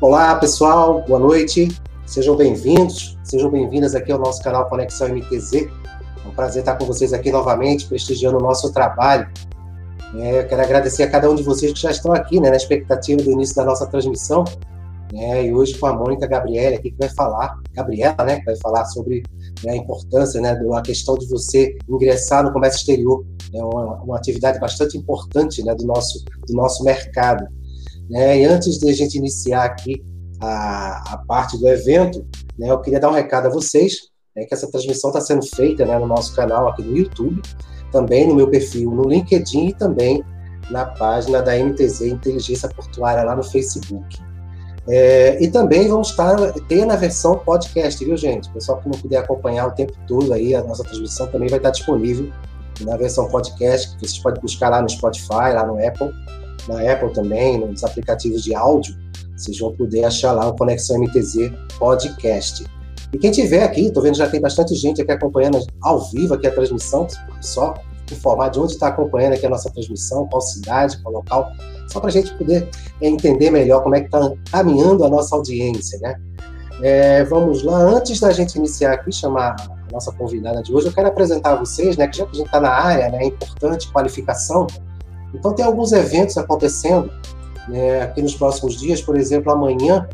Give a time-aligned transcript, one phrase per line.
[0.00, 1.68] Olá, pessoal, boa noite.
[2.04, 5.54] Sejam bem-vindos, sejam bem-vindas aqui ao nosso canal Conexão MTZ.
[5.54, 9.30] É um prazer estar com vocês aqui novamente, prestigiando o nosso trabalho.
[10.16, 12.56] É, eu quero agradecer a cada um de vocês que já estão aqui, né, na
[12.56, 14.44] expectativa do início da nossa transmissão.
[15.12, 18.56] Né, e hoje com a Mônica Gabriela aqui que vai falar, Gabriela, né, que vai
[18.56, 19.22] falar sobre
[19.62, 23.24] né, a importância, né, da questão de você ingressar no comércio exterior.
[23.54, 27.46] É uma, uma atividade bastante importante, né, do nosso, do nosso mercado.
[28.10, 28.40] Né?
[28.40, 30.02] E antes de a gente iniciar aqui
[30.40, 32.26] a, a parte do evento,
[32.58, 33.94] né, eu queria dar um recado a vocês,
[34.36, 37.40] né, que essa transmissão está sendo feita né, no nosso canal aqui no YouTube,
[37.90, 40.22] também no meu perfil no LinkedIn e também
[40.70, 44.18] na página da MTZ Inteligência Portuária lá no Facebook.
[44.86, 46.36] É, e também vamos estar
[46.68, 48.50] ter na versão podcast, viu, gente?
[48.50, 51.58] O pessoal que não puder acompanhar o tempo todo aí a nossa transmissão também vai
[51.58, 52.30] estar disponível
[52.80, 56.10] na versão podcast, que vocês podem buscar lá no Spotify, lá no Apple
[56.68, 58.94] na Apple também, nos aplicativos de áudio,
[59.36, 62.64] vocês vão poder achar lá o Conexão MTZ Podcast.
[63.12, 66.46] E quem tiver aqui, estou vendo já tem bastante gente aqui acompanhando ao vivo aqui
[66.46, 67.06] a transmissão,
[67.40, 67.74] só
[68.12, 71.50] informar de onde está acompanhando aqui a nossa transmissão, qual cidade, qual local,
[71.90, 72.68] só para a gente poder
[73.00, 76.16] entender melhor como é que está caminhando a nossa audiência, né?
[76.82, 80.92] É, vamos lá, antes da gente iniciar aqui, chamar a nossa convidada de hoje, eu
[80.92, 83.26] quero apresentar a vocês, né, que já que a gente está na área, né, é
[83.26, 84.66] importante qualificação,
[85.34, 87.10] então, tem alguns eventos acontecendo
[87.68, 90.08] né, aqui nos próximos dias, por exemplo, amanhã,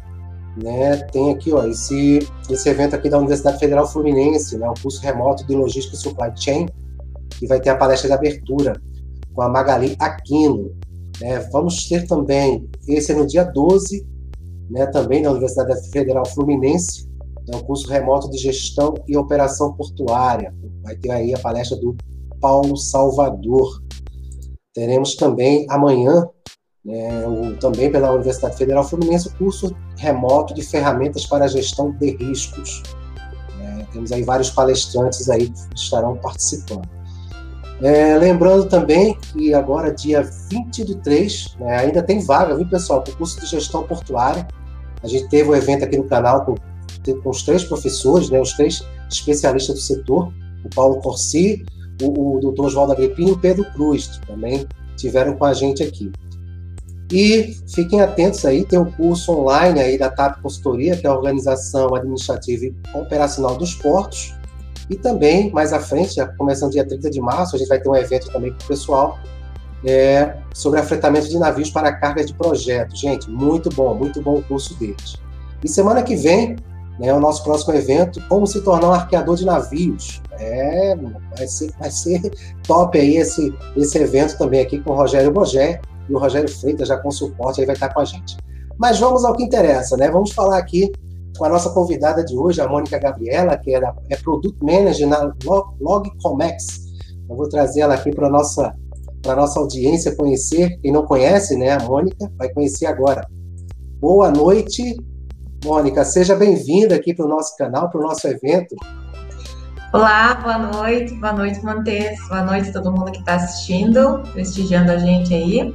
[0.62, 5.01] né, tem aqui ó, esse, esse evento aqui da Universidade Federal Fluminense, né, o curso
[5.03, 6.69] remoto de Logística e Supply Chain,
[7.31, 8.81] que vai ter a palestra de abertura
[9.35, 10.73] com a Magali Aquino.
[11.21, 14.07] Né, vamos ter também, esse é no dia 12,
[14.71, 17.11] né, também da Universidade Federal Fluminense,
[17.53, 20.55] é o curso remoto de Gestão e Operação Portuária.
[20.83, 21.97] Vai ter aí a palestra do
[22.41, 23.83] Paulo Salvador.
[24.75, 26.29] Teremos também amanhã,
[26.85, 32.17] né, o, também pela Universidade Federal Fluminense, o curso remoto de ferramentas para gestão de
[32.17, 32.83] riscos.
[33.61, 36.89] É, temos aí vários palestrantes aí que estarão participando.
[37.83, 43.03] É, lembrando também que agora, dia 20 do 3, né, ainda tem vaga, viu, pessoal,
[43.03, 44.47] para o curso de gestão portuária.
[45.03, 46.55] A gente teve um evento aqui no canal com,
[47.23, 50.33] com os três professores, né, os três especialistas do setor,
[50.65, 51.65] o Paulo Corsi,
[52.00, 54.66] o, o doutor Oswaldo Agripino e Pedro Cruz também
[54.97, 56.11] tiveram com a gente aqui.
[57.12, 61.15] E fiquem atentos aí, tem um curso online aí da TAP Consultoria, que é a
[61.15, 64.33] Organização Administrativa e Operacional dos Portos.
[64.88, 67.88] E também, mais à frente, já começando dia 30 de março, a gente vai ter
[67.88, 69.19] um evento também com o pessoal
[69.84, 72.97] é, sobre afretamento de navios para carga de projeto.
[72.97, 75.17] Gente, muito bom, muito bom o curso deles.
[75.65, 76.56] E semana que vem,
[77.00, 80.21] né, o nosso próximo evento, como se tornar um arqueador de navios.
[80.38, 80.94] É,
[81.37, 82.31] vai ser, vai ser
[82.66, 86.88] top aí esse, esse evento também aqui com o Rogério Bogé e o Rogério Freitas
[86.88, 88.37] já com suporte aí vai estar com a gente.
[88.78, 90.11] Mas vamos ao que interessa, né?
[90.11, 90.93] Vamos falar aqui
[91.38, 95.09] com a nossa convidada de hoje, a Mônica Gabriela, que é, da, é Product Manager
[95.09, 95.32] na
[95.81, 96.81] Logcomex.
[97.31, 98.75] Eu vou trazer ela aqui para a nossa,
[99.25, 100.78] nossa audiência conhecer.
[100.82, 103.27] Quem não conhece, né, a Mônica, vai conhecer agora.
[104.00, 104.97] Boa noite,
[105.65, 108.75] Mônica, seja bem-vinda aqui para o nosso canal, para o nosso evento.
[109.93, 114.91] Olá, boa noite, boa noite, Montes, boa noite a todo mundo que está assistindo, prestigiando
[114.91, 115.75] a gente aí.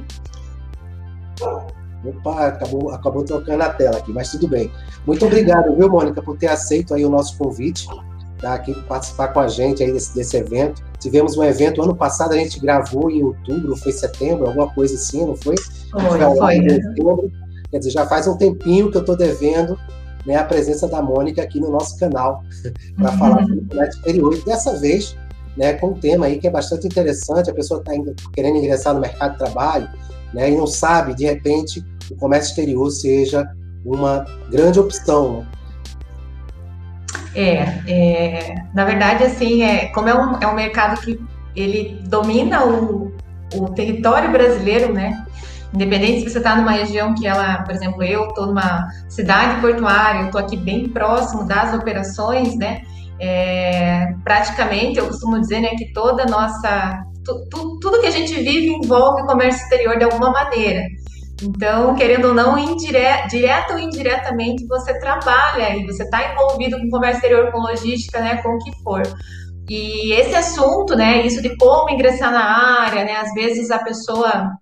[2.04, 4.72] Opa, acabou, acabou trocando a tela aqui, mas tudo bem.
[5.06, 7.86] Muito obrigado, viu, Mônica, por ter aceito aí o nosso convite,
[8.40, 10.82] tá aqui participar com a gente aí desse, desse evento.
[10.98, 15.24] Tivemos um evento ano passado, a gente gravou em outubro, foi setembro, alguma coisa assim,
[15.24, 15.54] não foi?
[15.92, 16.36] Foi, foi.
[16.36, 16.80] foi né?
[17.76, 19.78] Quer dizer, já faz um tempinho que eu estou devendo
[20.24, 22.42] né, a presença da Mônica aqui no nosso canal
[22.96, 23.18] para uhum.
[23.18, 24.34] falar sobre o comércio exterior.
[24.34, 25.14] E dessa vez,
[25.58, 27.92] né, com um tema aí que é bastante interessante, a pessoa está
[28.32, 29.90] querendo ingressar no mercado de trabalho
[30.32, 33.46] né, e não sabe, de repente, o comércio exterior seja
[33.84, 35.40] uma grande opção.
[35.40, 35.46] Né?
[37.34, 41.20] É, é, na verdade, assim, é, como é um, é um mercado que
[41.54, 43.12] ele domina o,
[43.54, 45.25] o território brasileiro, né?
[45.76, 50.20] Independente se você está numa região que ela, por exemplo, eu estou numa cidade portuária,
[50.20, 52.80] eu estou aqui bem próximo das operações, né?
[53.20, 58.32] É, praticamente, eu costumo dizer, né, que toda nossa, tu, tu, tudo que a gente
[58.32, 60.80] vive envolve o comércio exterior de alguma maneira.
[61.42, 66.88] Então, querendo ou não, indire, direto ou indiretamente, você trabalha e você está envolvido com
[66.88, 69.02] comércio exterior, com logística, né, com o que for.
[69.68, 74.56] E esse assunto, né, isso de como ingressar na área, né, às vezes a pessoa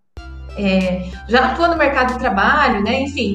[0.56, 3.00] é, já atua no mercado de trabalho, né?
[3.00, 3.34] Enfim,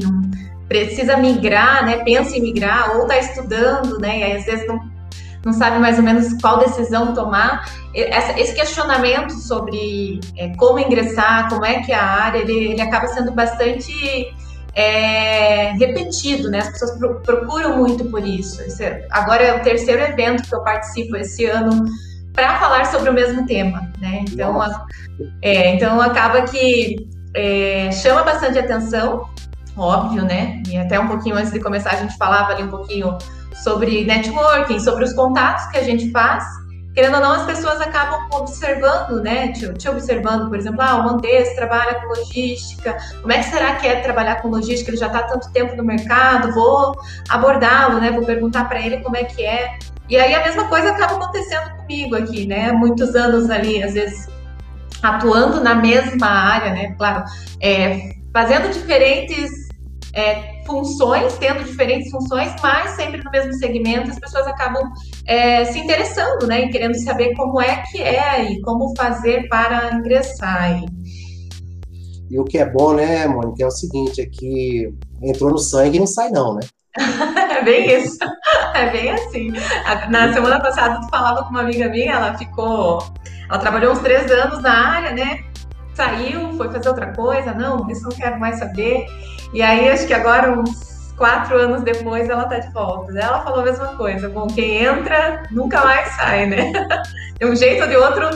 [0.67, 1.97] precisa migrar, né?
[2.03, 4.19] Pensa em migrar ou está estudando, né?
[4.19, 4.79] E aí, às vezes não,
[5.45, 7.65] não sabe mais ou menos qual decisão tomar.
[7.93, 13.07] Esse questionamento sobre é, como ingressar, como é que é a área, ele, ele acaba
[13.07, 13.91] sendo bastante
[14.75, 16.59] é repetido, né?
[16.59, 16.91] As pessoas
[17.23, 18.61] procuram muito por isso.
[18.81, 21.85] É, agora é o terceiro evento que eu participo esse ano
[22.39, 24.23] para falar sobre o mesmo tema, né?
[24.31, 24.85] Então, a,
[25.41, 29.27] é, então acaba que é, chama bastante atenção,
[29.75, 30.63] óbvio, né?
[30.69, 33.17] E até um pouquinho antes de começar a gente falava ali um pouquinho
[33.61, 36.45] sobre networking, sobre os contatos que a gente faz
[36.93, 39.53] querendo ou não, as pessoas acabam observando, né?
[39.53, 43.75] Te, te observando, por exemplo, ah, o Montes trabalha com logística, como é que será
[43.75, 44.89] que é trabalhar com logística?
[44.89, 46.93] Ele já está tanto tempo no mercado, vou
[47.29, 48.11] abordá-lo, né?
[48.11, 49.77] Vou perguntar para ele como é que é.
[50.09, 52.71] E aí a mesma coisa acaba acontecendo comigo aqui, né?
[52.71, 54.27] Muitos anos ali, às vezes,
[55.03, 56.95] atuando na mesma área, né?
[56.97, 57.23] Claro,
[57.61, 59.69] é, fazendo diferentes
[60.13, 64.91] é, funções, tendo diferentes funções, mas sempre no mesmo segmento, as pessoas acabam
[65.25, 69.93] é, se interessando, né, e querendo saber como é que é e como fazer para
[69.95, 70.83] ingressar.
[72.29, 75.97] E o que é bom, né, Mônica, é o seguinte, é que entrou no sangue
[75.97, 76.61] e não sai não, né?
[77.57, 78.17] é bem isso.
[78.73, 79.51] É bem assim.
[80.09, 83.03] Na semana passada, tu falava com uma amiga minha, ela ficou.
[83.49, 85.43] Ela trabalhou uns três anos na área, né?
[85.93, 89.05] Saiu, foi fazer outra coisa, não, isso não quero mais saber.
[89.53, 93.11] E aí, acho que agora, uns quatro anos depois, ela tá de volta.
[93.17, 94.29] Ela falou a mesma coisa.
[94.29, 96.71] Bom, quem entra nunca mais sai, né?
[97.39, 98.29] De um jeito ou de outro,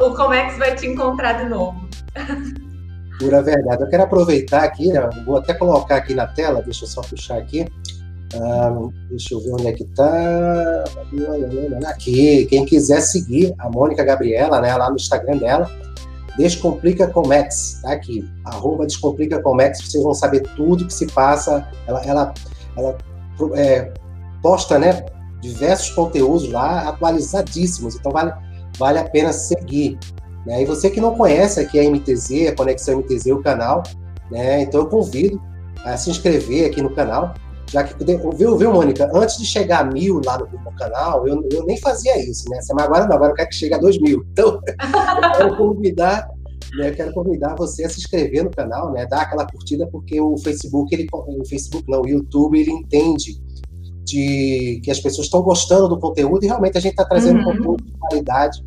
[0.00, 1.88] o Comex vai te encontrar de novo.
[3.18, 3.82] Pura verdade.
[3.82, 5.08] Eu quero aproveitar aqui, né?
[5.24, 7.66] vou até colocar aqui na tela, deixa eu só puxar aqui.
[8.34, 10.84] Um, deixa eu ver onde é que tá.
[11.86, 15.70] Aqui, quem quiser seguir a Mônica Gabriela, né, lá no Instagram dela,
[16.36, 21.68] Descomplica Comex, tá aqui, arroba Descomplica Comex, vocês vão saber tudo que se passa.
[21.86, 22.34] Ela, ela,
[22.76, 22.98] ela
[23.54, 23.92] é,
[24.42, 25.04] posta, né,
[25.40, 28.32] diversos conteúdos lá atualizadíssimos, então vale,
[28.78, 29.98] vale a pena seguir.
[30.46, 30.62] Né?
[30.62, 33.82] E você que não conhece aqui a MTZ, a Conexão MTZ, o canal,
[34.30, 35.40] né, então eu convido
[35.84, 37.34] a se inscrever aqui no canal,
[37.70, 41.42] já que, viu, viu, Mônica, antes de chegar a mil lá no, no canal, eu,
[41.50, 42.58] eu, nem fazia isso, né?
[42.72, 44.24] Mas agora não, agora eu quero que chegue a dois mil.
[44.30, 46.28] Então, eu quero convidar,
[46.76, 49.06] né, eu quero convidar você a se inscrever no canal, né?
[49.06, 53.42] Dar aquela curtida, porque o Facebook, ele, o Facebook não, o YouTube, ele entende
[54.04, 57.44] de que as pessoas estão gostando do conteúdo e realmente a gente está trazendo uhum.
[57.44, 58.62] conteúdo de qualidade,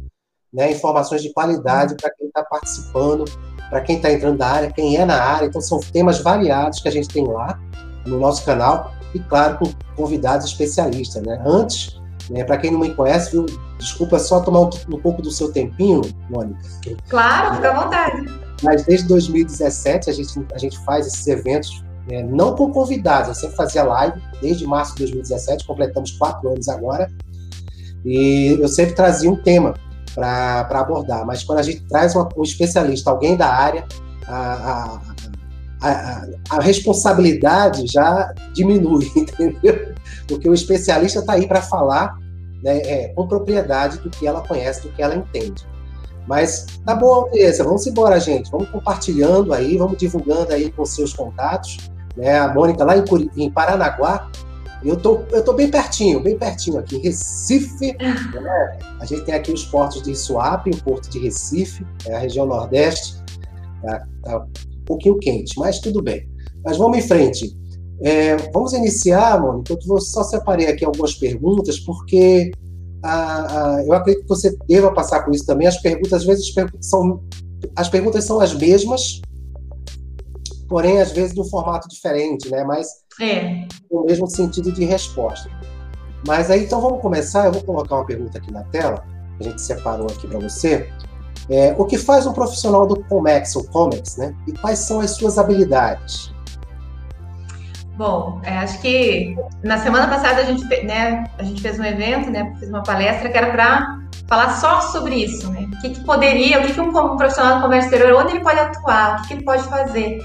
[0.53, 0.71] né?
[0.71, 3.25] Informações de qualidade para quem está participando,
[3.69, 5.47] para quem está entrando na área, quem é na área.
[5.47, 7.59] Então, são temas variados que a gente tem lá
[8.05, 11.21] no nosso canal e, claro, com convidados especialistas.
[11.23, 11.41] Né?
[11.45, 11.99] Antes,
[12.29, 13.45] né, para quem não me conhece, viu,
[13.77, 16.59] desculpa só tomar um, um, pouco do seu tempinho, Mônica.
[17.09, 18.25] Claro, fica à vontade.
[18.63, 23.35] Mas desde 2017 a gente, a gente faz esses eventos, né, não com convidados, eu
[23.35, 27.09] sempre fazia live, desde março de 2017, completamos quatro anos agora,
[28.05, 29.75] e eu sempre trazia um tema
[30.17, 33.85] para abordar, mas quando a gente traz uma, um especialista, alguém da área,
[34.27, 34.99] a,
[35.79, 39.93] a, a, a, responsabilidade já diminui, entendeu?
[40.27, 42.17] Porque o especialista está aí para falar
[42.63, 45.67] né, é, com propriedade do que ela conhece, do que ela entende.
[46.27, 48.49] Mas tá bom, beleza, vamos embora, gente.
[48.49, 51.77] Vamos compartilhando aí, vamos divulgando aí com seus contatos.
[52.17, 52.39] Né?
[52.39, 53.03] A Mônica lá em,
[53.37, 54.27] em Paranaguá,
[54.83, 57.95] eu tô, eu tô bem pertinho, bem pertinho aqui, em Recife.
[57.97, 58.79] Né?
[58.99, 62.45] A gente tem aqui os portos de Suape, o porto de Recife, é a região
[62.45, 63.17] nordeste.
[63.81, 64.47] Tá, tá
[64.85, 66.27] pouquinho quente, mas tudo bem.
[66.63, 67.55] Mas vamos em frente.
[68.01, 69.73] É, vamos iniciar, Mônica.
[69.73, 72.51] Eu só separei aqui algumas perguntas, porque
[73.03, 75.67] a, a, eu acredito que você deva passar por isso também.
[75.67, 77.23] As perguntas, às vezes, são,
[77.75, 79.21] as perguntas são as mesmas,
[80.69, 82.63] porém, às vezes, de um formato diferente, né?
[82.63, 82.87] Mas
[83.21, 83.67] é.
[83.89, 85.49] o mesmo sentido de resposta.
[86.25, 87.45] Mas aí, então, vamos começar.
[87.45, 89.03] Eu vou colocar uma pergunta aqui na tela,
[89.39, 90.89] a gente separou aqui para você.
[91.49, 94.35] É, o que faz um profissional do Comex ou Comex, né?
[94.45, 96.33] E quais são as suas habilidades?
[97.95, 102.29] Bom, é, acho que na semana passada a gente, né, a gente fez um evento,
[102.29, 105.67] né, fez uma palestra que era para falar só sobre isso, né?
[105.73, 108.59] O que, que poderia, o que, que um profissional do comércio exterior, onde ele pode
[108.59, 110.19] atuar, o que, que ele pode fazer.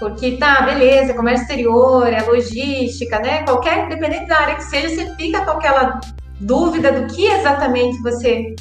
[0.00, 3.42] Porque tá, beleza, comércio exterior, é logística, né?
[3.42, 6.00] Qualquer, independente da área que seja, você fica com aquela
[6.40, 8.56] dúvida do que exatamente você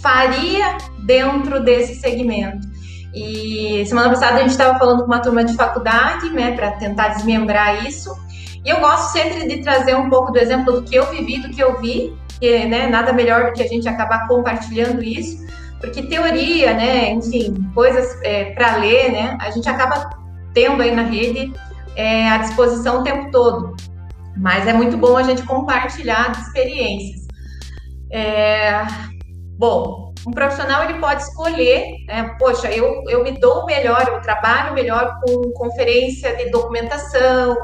[0.00, 2.66] faria dentro desse segmento.
[3.12, 7.08] E semana passada a gente estava falando com uma turma de faculdade, né, para tentar
[7.08, 8.16] desmembrar isso.
[8.64, 11.50] E eu gosto sempre de trazer um pouco do exemplo do que eu vivi, do
[11.50, 15.44] que eu vi, que né, nada melhor do que a gente acabar compartilhando isso,
[15.80, 20.23] porque teoria, né, enfim, coisas é, para ler, né, a gente acaba
[20.54, 21.52] tendo aí na rede
[21.96, 23.76] é, à disposição o tempo todo.
[24.36, 27.26] Mas é muito bom a gente compartilhar experiências.
[28.10, 28.84] É,
[29.56, 32.34] Bom, um profissional ele pode escolher, né?
[32.40, 37.56] Poxa, eu, eu me dou melhor, eu trabalho melhor com conferência de documentação,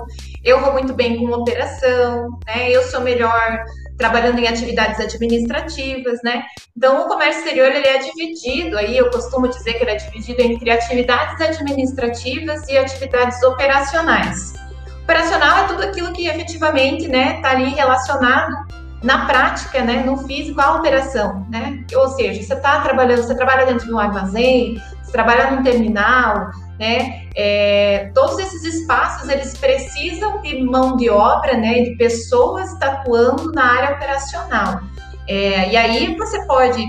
[0.44, 2.70] eu vou muito bem com operação, né?
[2.70, 3.64] Eu sou melhor
[4.00, 6.45] trabalhando em atividades administrativas, né?
[6.75, 10.40] Então, o comércio exterior ele é dividido, aí eu costumo dizer que ele é dividido
[10.40, 14.54] entre atividades administrativas e atividades operacionais.
[15.02, 18.54] Operacional é tudo aquilo que efetivamente, né, está ali relacionado
[19.02, 21.85] na prática, né, no físico, à operação, né?
[21.95, 26.50] Ou seja, você está trabalhando, você trabalha dentro de um armazém, você trabalha num terminal,
[26.81, 27.27] né?
[27.37, 31.83] É, todos esses espaços eles precisam de mão de obra, né?
[31.83, 34.81] De pessoas atuando na área operacional.
[35.29, 36.83] É, e aí você pode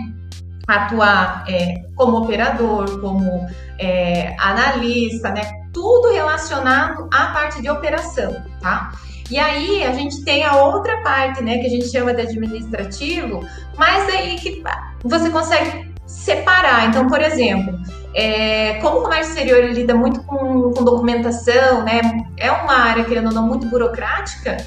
[0.65, 3.45] atuar é, como operador, como
[3.77, 5.41] é, analista, né?
[5.73, 8.91] Tudo relacionado à parte de operação, tá?
[9.29, 13.39] E aí a gente tem a outra parte, né, que a gente chama de administrativo,
[13.77, 14.61] mas aí que
[15.05, 16.89] você consegue separar.
[16.89, 17.79] Então, por exemplo,
[18.13, 22.01] é, como o comércio exterior lida muito com, com, documentação, né,
[22.37, 24.57] é uma área, querendo ou não, muito burocrática,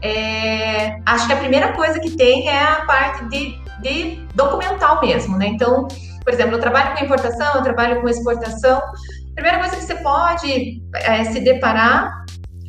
[0.00, 5.38] é, acho que a primeira coisa que tem é a parte de, de documental mesmo,
[5.38, 5.46] né?
[5.46, 5.88] Então,
[6.22, 8.78] por exemplo, eu trabalho com importação, eu trabalho com exportação.
[8.78, 12.24] A primeira coisa que você pode é, se deparar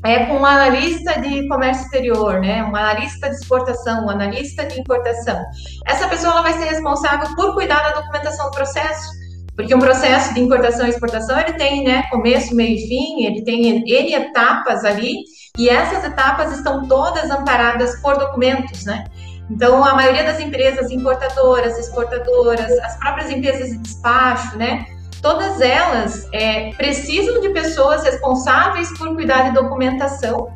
[0.05, 2.63] é com um analista de comércio exterior, né?
[2.63, 5.43] Um analista de exportação, um analista de importação.
[5.87, 9.09] Essa pessoa ela vai ser responsável por cuidar da documentação do processo,
[9.55, 13.43] porque um processo de importação e exportação ele tem, né, começo, meio e fim, ele
[13.43, 15.15] tem N etapas ali,
[15.57, 19.05] e essas etapas estão todas amparadas por documentos, né?
[19.49, 24.85] Então, a maioria das empresas importadoras, exportadoras, as próprias empresas de despacho, né?
[25.25, 30.49] todas elas é, precisam de pessoas responsáveis por cuidar de documentação,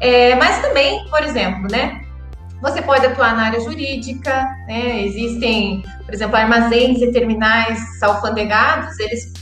[0.00, 2.00] é, mas também, por exemplo, né,
[2.60, 9.32] você pode atuar na área jurídica, né, existem, por exemplo, armazéns e terminais alfandegados, eles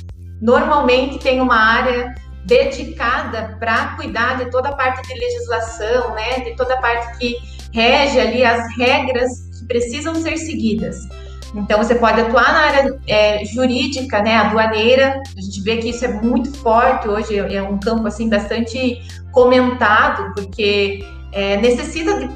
[0.40, 6.56] normalmente têm uma área dedicada para cuidar de toda a parte de legislação, né, de
[6.56, 7.36] toda a parte que
[7.72, 10.96] rege ali as regras que precisam ser seguidas.
[11.54, 15.22] Então, você pode atuar na área é, jurídica, né, aduaneira.
[15.36, 20.34] A gente vê que isso é muito forte hoje, é um campo assim bastante comentado,
[20.34, 22.28] porque é, necessita de,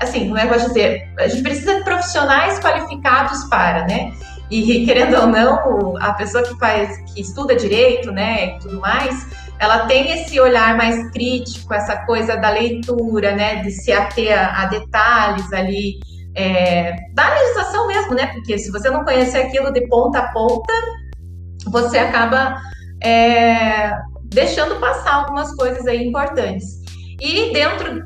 [0.00, 4.12] assim, não é para dizer, a gente precisa de profissionais qualificados para, né?
[4.50, 9.26] E querendo ou não, a pessoa que faz, que estuda direito, né, e tudo mais,
[9.58, 14.62] ela tem esse olhar mais crítico, essa coisa da leitura, né, de se ater a,
[14.62, 16.00] a detalhes ali
[16.34, 18.28] é, da legislação mesmo, né?
[18.28, 20.72] Porque se você não conhecer aquilo de ponta a ponta,
[21.66, 22.56] você acaba
[23.02, 23.90] é,
[24.24, 26.80] deixando passar algumas coisas aí importantes.
[27.20, 28.04] E dentro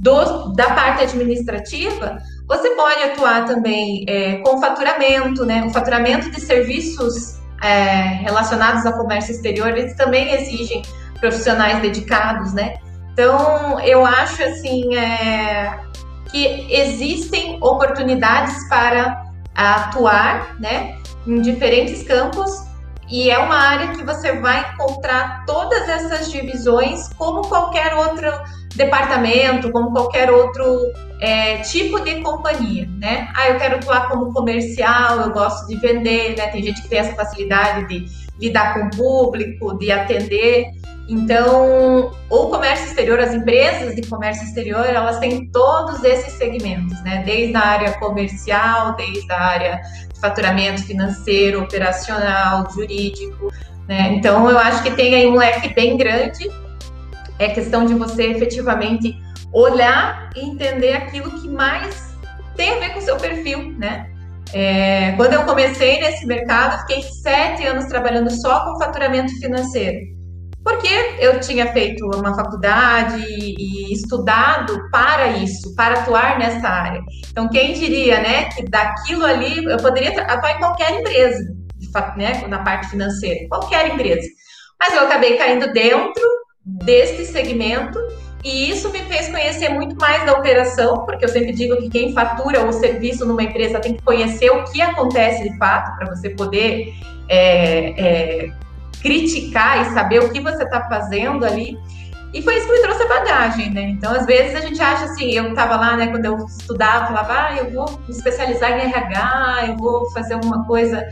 [0.00, 5.64] do, da parte administrativa, você pode atuar também é, com faturamento, né?
[5.66, 10.82] O faturamento de serviços é, relacionados ao comércio exterior, eles também exigem
[11.20, 12.76] profissionais dedicados, né?
[13.12, 15.76] Então, eu acho assim, é,
[16.30, 22.67] que existem oportunidades para atuar, né, em diferentes campos
[23.10, 28.30] e é uma área que você vai encontrar todas essas divisões como qualquer outro
[28.76, 33.28] departamento, como qualquer outro é, tipo de companhia, né?
[33.34, 36.48] Ah, eu quero atuar como comercial, eu gosto de vender, né?
[36.48, 38.06] Tem gente que tem essa facilidade de
[38.38, 40.66] lidar com o público, de atender.
[41.08, 47.22] Então, o comércio exterior, as empresas de comércio exterior, elas têm todos esses segmentos, né?
[47.24, 49.80] Desde a área comercial, desde a área
[50.20, 53.52] faturamento financeiro, operacional, jurídico,
[53.86, 54.12] né?
[54.14, 56.50] Então, eu acho que tem aí um leque bem grande.
[57.38, 59.16] É questão de você efetivamente
[59.52, 62.14] olhar e entender aquilo que mais
[62.56, 64.10] tem a ver com o seu perfil, né?
[64.52, 70.17] É, quando eu comecei nesse mercado, fiquei sete anos trabalhando só com faturamento financeiro
[70.68, 77.00] porque eu tinha feito uma faculdade e estudado para isso, para atuar nessa área.
[77.30, 81.42] Então, quem diria, né, que daquilo ali eu poderia atuar em qualquer empresa,
[82.18, 84.28] né, na parte financeira, qualquer empresa.
[84.78, 86.22] Mas eu acabei caindo dentro
[86.62, 87.98] desse segmento
[88.44, 92.12] e isso me fez conhecer muito mais da operação, porque eu sempre digo que quem
[92.12, 96.28] fatura o serviço numa empresa tem que conhecer o que acontece de fato para você
[96.28, 96.92] poder
[97.26, 97.94] é,
[98.46, 98.50] é,
[99.02, 101.78] criticar e saber o que você está fazendo ali.
[102.32, 103.82] E foi isso que me trouxe a bagagem, né?
[103.82, 107.32] Então, às vezes a gente acha assim, eu estava lá, né, quando eu estudava, falava,
[107.32, 111.06] ah, eu vou me especializar em RH, eu vou fazer uma coisa,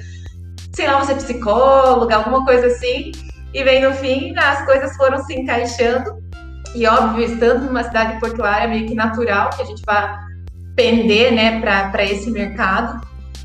[0.75, 3.13] sei lá, vou ser psicóloga, alguma coisa assim.
[3.55, 6.23] E vem no fim, as coisas foram se encaixando.
[6.75, 10.21] E óbvio, estando numa cidade portuária, meio que natural que a gente vá
[10.75, 13.01] pender, né, para esse mercado.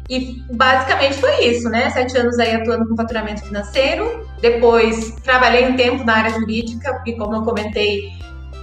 [0.09, 1.89] E basicamente foi isso, né?
[1.91, 4.27] Sete anos aí atuando com faturamento financeiro.
[4.41, 8.09] Depois trabalhei um tempo na área jurídica, porque como eu comentei,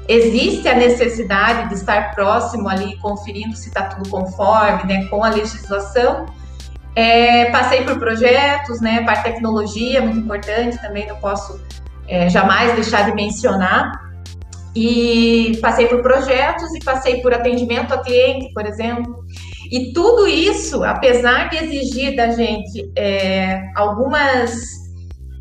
[0.09, 5.29] existe a necessidade de estar próximo ali, conferindo se está tudo conforme, né, com a
[5.29, 6.27] legislação.
[6.97, 11.61] É, passei por projetos, né, de tecnologia, muito importante também, não posso
[12.09, 14.09] é, jamais deixar de mencionar.
[14.75, 19.25] E passei por projetos e passei por atendimento a cliente, por exemplo.
[19.71, 24.88] E tudo isso, apesar de exigir da gente é, algumas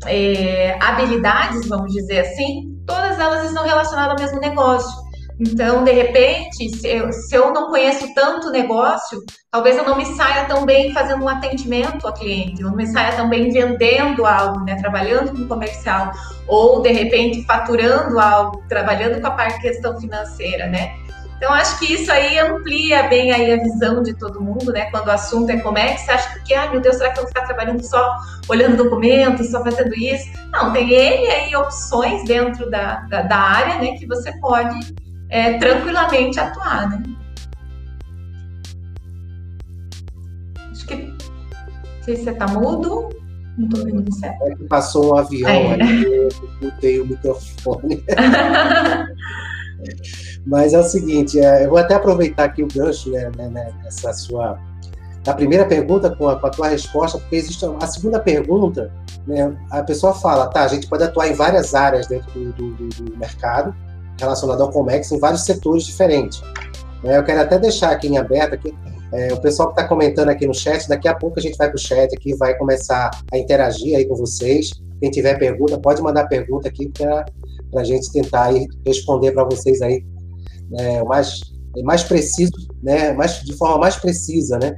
[0.06, 5.08] é, habilidades, vamos dizer assim, todas elas estão relacionadas ao mesmo negócio.
[5.40, 10.04] Então, de repente, se eu, se eu não conheço tanto negócio, talvez eu não me
[10.04, 14.26] saia tão bem fazendo um atendimento ao cliente, eu não me saia tão bem vendendo
[14.26, 16.10] algo, né, trabalhando com comercial,
[16.48, 20.92] ou de repente faturando algo, trabalhando com a parte questão financeira, né?
[21.38, 24.90] Então, acho que isso aí amplia bem aí a visão de todo mundo, né?
[24.90, 27.20] Quando o assunto é como é que você acha que, ah, meu Deus, será que
[27.20, 28.16] eu vou ficar trabalhando só
[28.48, 30.26] olhando documentos, só fazendo isso?
[30.50, 34.92] Não, tem N aí opções dentro da, da, da área, né, que você pode
[35.30, 37.02] é, tranquilamente atuar, né?
[40.72, 40.96] Acho que.
[40.96, 43.10] Não sei se você tá mudo.
[43.56, 44.26] Não tô ouvindo você.
[44.26, 45.82] É que passou um avião é.
[45.82, 46.28] aí, eu
[46.60, 48.04] botei o microfone.
[50.46, 53.72] Mas é o seguinte, é, eu vou até aproveitar aqui o gancho né, né, né,
[53.82, 54.58] nessa sua
[55.24, 58.90] da primeira pergunta com a, com a, tua resposta, porque existe a segunda pergunta,
[59.26, 62.88] né, a pessoa fala, tá, a gente pode atuar em várias áreas dentro do, do,
[62.88, 63.74] do mercado
[64.18, 66.40] relacionado ao Comex em vários setores diferentes.
[67.02, 68.74] Né, eu quero até deixar aqui em aberto aqui,
[69.12, 71.68] é, o pessoal que está comentando aqui no chat, daqui a pouco a gente vai
[71.68, 74.70] para o chat aqui, vai começar a interagir aí com vocês.
[75.00, 76.90] Quem tiver pergunta, pode mandar pergunta aqui
[77.70, 78.50] para a gente tentar
[78.86, 80.04] responder para vocês aí
[80.70, 81.40] né, mais,
[81.82, 84.76] mais preciso, né, mais, de forma mais precisa, né?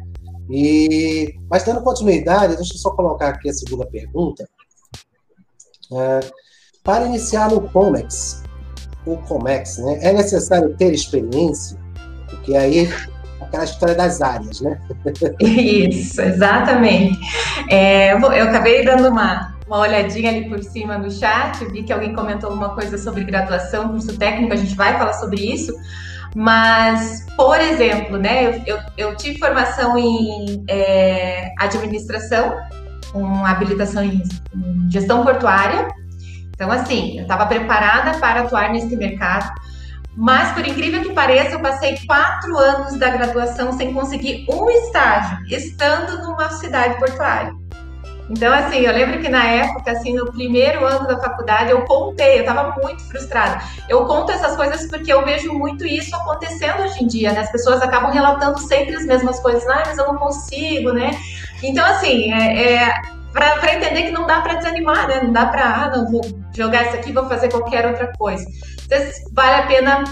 [0.50, 4.49] E, mas dando continuidade, deixa eu só colocar aqui a segunda pergunta.
[5.92, 6.20] É,
[6.82, 8.42] para iniciar no Comex,
[9.06, 11.79] o Comex, né, é necessário ter experiência?
[12.29, 12.88] Porque aí
[13.40, 14.81] aquela história das áreas, né?
[15.40, 17.18] Isso, exatamente.
[17.68, 22.12] É, eu acabei dando uma, uma olhadinha ali por cima no chat, vi que alguém
[22.12, 25.72] comentou alguma coisa sobre graduação, curso técnico, a gente vai falar sobre isso.
[26.35, 32.56] Mas, por exemplo, né, eu, eu, eu tive formação em é, administração,
[33.12, 34.20] com habilitação em,
[34.54, 35.87] em gestão portuária.
[36.48, 39.52] Então, assim, eu estava preparada para atuar nesse mercado.
[40.16, 45.38] Mas, por incrível que pareça, eu passei quatro anos da graduação sem conseguir um estágio,
[45.48, 47.60] estando numa cidade portuária.
[48.31, 52.37] Então, assim, eu lembro que na época, assim, no primeiro ano da faculdade, eu contei,
[52.37, 53.61] eu estava muito frustrada.
[53.88, 57.40] Eu conto essas coisas porque eu vejo muito isso acontecendo hoje em dia, né?
[57.40, 61.11] As pessoas acabam relatando sempre as mesmas coisas, ah, mas eu não consigo, né?
[61.61, 65.23] Então, assim, é, é para entender que não dá para desanimar, né?
[65.25, 66.21] Não dá para, ah, não, vou
[66.55, 68.45] jogar isso aqui, vou fazer qualquer outra coisa.
[68.85, 68.99] Então,
[69.33, 70.05] vale a pena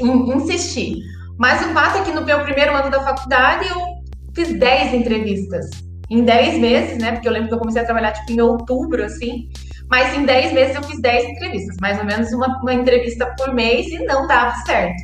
[0.00, 1.02] insistir.
[1.36, 3.80] Mas o fato é que no meu primeiro ano da faculdade, eu
[4.32, 7.12] fiz 10 entrevistas em 10 meses, né?
[7.12, 9.48] Porque eu lembro que eu comecei a trabalhar tipo em outubro, assim.
[9.90, 13.54] Mas em 10 meses eu fiz 10 entrevistas, mais ou menos uma, uma entrevista por
[13.54, 14.96] mês e não dava certo.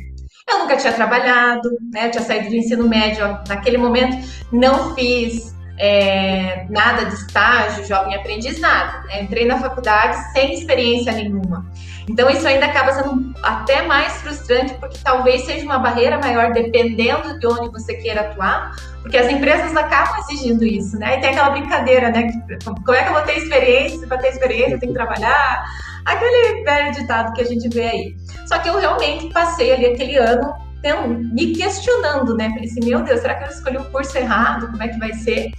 [0.47, 2.07] Eu nunca tinha trabalhado, né?
[2.07, 4.15] Eu tinha saído do ensino médio, naquele momento
[4.51, 9.01] não fiz é, nada de estágio, jovem aprendiz, nada.
[9.07, 9.23] Né?
[9.23, 11.65] Entrei na faculdade sem experiência nenhuma.
[12.07, 17.39] Então, isso ainda acaba sendo até mais frustrante, porque talvez seja uma barreira maior, dependendo
[17.39, 21.19] de onde você queira atuar, porque as empresas acabam exigindo isso, né?
[21.19, 22.27] E tem aquela brincadeira, né?
[22.63, 24.07] Como é que eu vou ter experiência?
[24.07, 25.63] Para ter experiência, eu tenho que trabalhar.
[26.03, 28.15] Aquele velho ditado que a gente vê aí.
[28.47, 32.49] Só que eu realmente passei ali aquele ano então, me questionando, né?
[32.49, 34.71] Falei assim, meu Deus, será que eu escolhi o curso errado?
[34.71, 35.51] Como é que vai ser?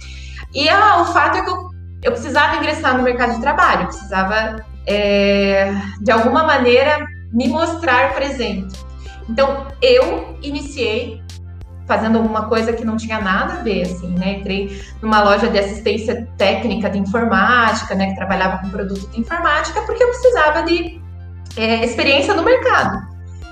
[0.53, 1.69] E ah, o fato é que eu,
[2.03, 8.13] eu precisava ingressar no mercado de trabalho, eu precisava, é, de alguma maneira, me mostrar
[8.13, 8.77] presente.
[9.29, 11.21] Então, eu iniciei
[11.87, 14.39] fazendo alguma coisa que não tinha nada a ver, assim, né?
[14.39, 18.09] Entrei numa loja de assistência técnica de informática, né?
[18.09, 21.01] Que trabalhava com produto de informática, porque eu precisava de
[21.55, 23.06] é, experiência no mercado.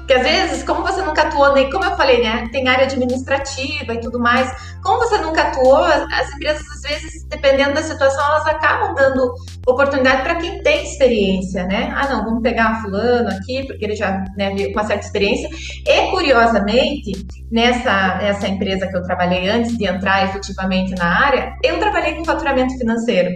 [0.06, 2.48] Porque às vezes, como você nunca atuou, nem como eu falei, né?
[2.52, 4.78] Tem área administrativa e tudo mais.
[4.84, 9.34] Como você nunca atuou, as empresas, às vezes, dependendo da situação, elas acabam dando
[9.65, 11.91] oportunidade para quem tem experiência, né?
[11.98, 15.50] Ah, não, vamos pegar fulano aqui, porque ele já né, veio com uma certa experiência.
[15.88, 17.12] E, curiosamente,
[17.52, 22.24] nessa, nessa empresa que eu trabalhei antes de entrar efetivamente na área, eu trabalhei com
[22.24, 23.32] faturamento financeiro.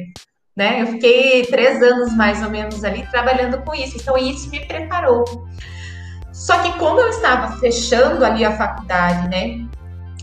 [0.56, 0.84] Né?
[0.84, 5.26] Eu fiquei três anos mais ou menos ali trabalhando com isso, então isso me preparou.
[6.40, 9.68] Só que como eu estava fechando ali a faculdade, né?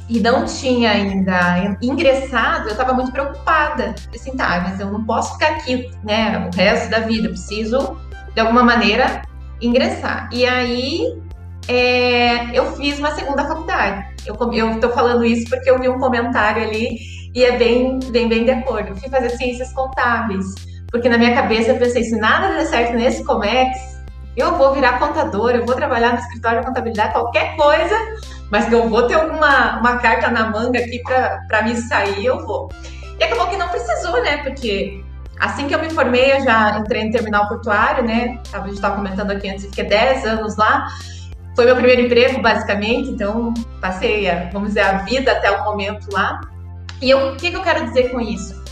[0.09, 3.95] e não tinha ainda ingressado, eu estava muito preocupada.
[4.15, 7.99] Assim, tá, mas eu não posso ficar aqui, né, o resto da vida, eu preciso,
[8.33, 9.23] de alguma maneira,
[9.61, 10.29] ingressar.
[10.33, 11.21] E aí,
[11.69, 14.07] é, eu fiz uma segunda faculdade.
[14.25, 14.35] Eu
[14.75, 16.99] estou falando isso porque eu vi um comentário ali
[17.35, 18.91] e é bem, bem, bem de acordo.
[18.91, 20.47] Eu fui fazer ciências contábeis,
[20.89, 23.96] porque na minha cabeça eu pensei, se nada der certo nesse Comex,
[24.37, 27.97] eu vou virar contadora, eu vou trabalhar no escritório de contabilidade, qualquer coisa,
[28.51, 31.03] mas que eu vou ter alguma uma carta na manga aqui
[31.49, 32.69] para me sair, eu vou.
[33.19, 34.39] E acabou que não precisou, né?
[34.39, 35.03] Porque
[35.41, 38.39] assim que eu me formei, eu já entrei no terminal portuário, né?
[38.53, 40.87] A gente estava comentando aqui antes, fiquei 10 anos lá.
[41.55, 46.43] Foi meu primeiro emprego, basicamente, então passei, vamos dizer, a vida até o momento lá.
[47.01, 48.66] E o que, que eu quero dizer com isso?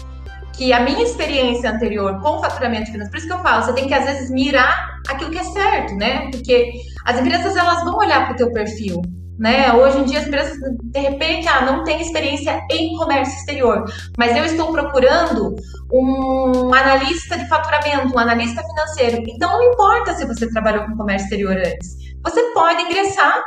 [0.57, 3.89] Que a minha experiência anterior com faturamento financeiro, por isso que eu falo, você tem
[3.89, 6.31] que às vezes mirar aquilo que é certo, né?
[6.31, 6.73] Porque
[7.05, 9.03] as empresas elas vão olhar para o teu perfil.
[9.37, 9.73] Né?
[9.73, 13.85] Hoje em dia as empresas de repente ah, não tem experiência em comércio exterior,
[14.17, 15.57] mas eu estou procurando
[15.93, 19.25] um analista de faturamento, um analista financeiro.
[19.29, 23.43] Então não importa se você trabalhou com comércio exterior antes, você pode ingressar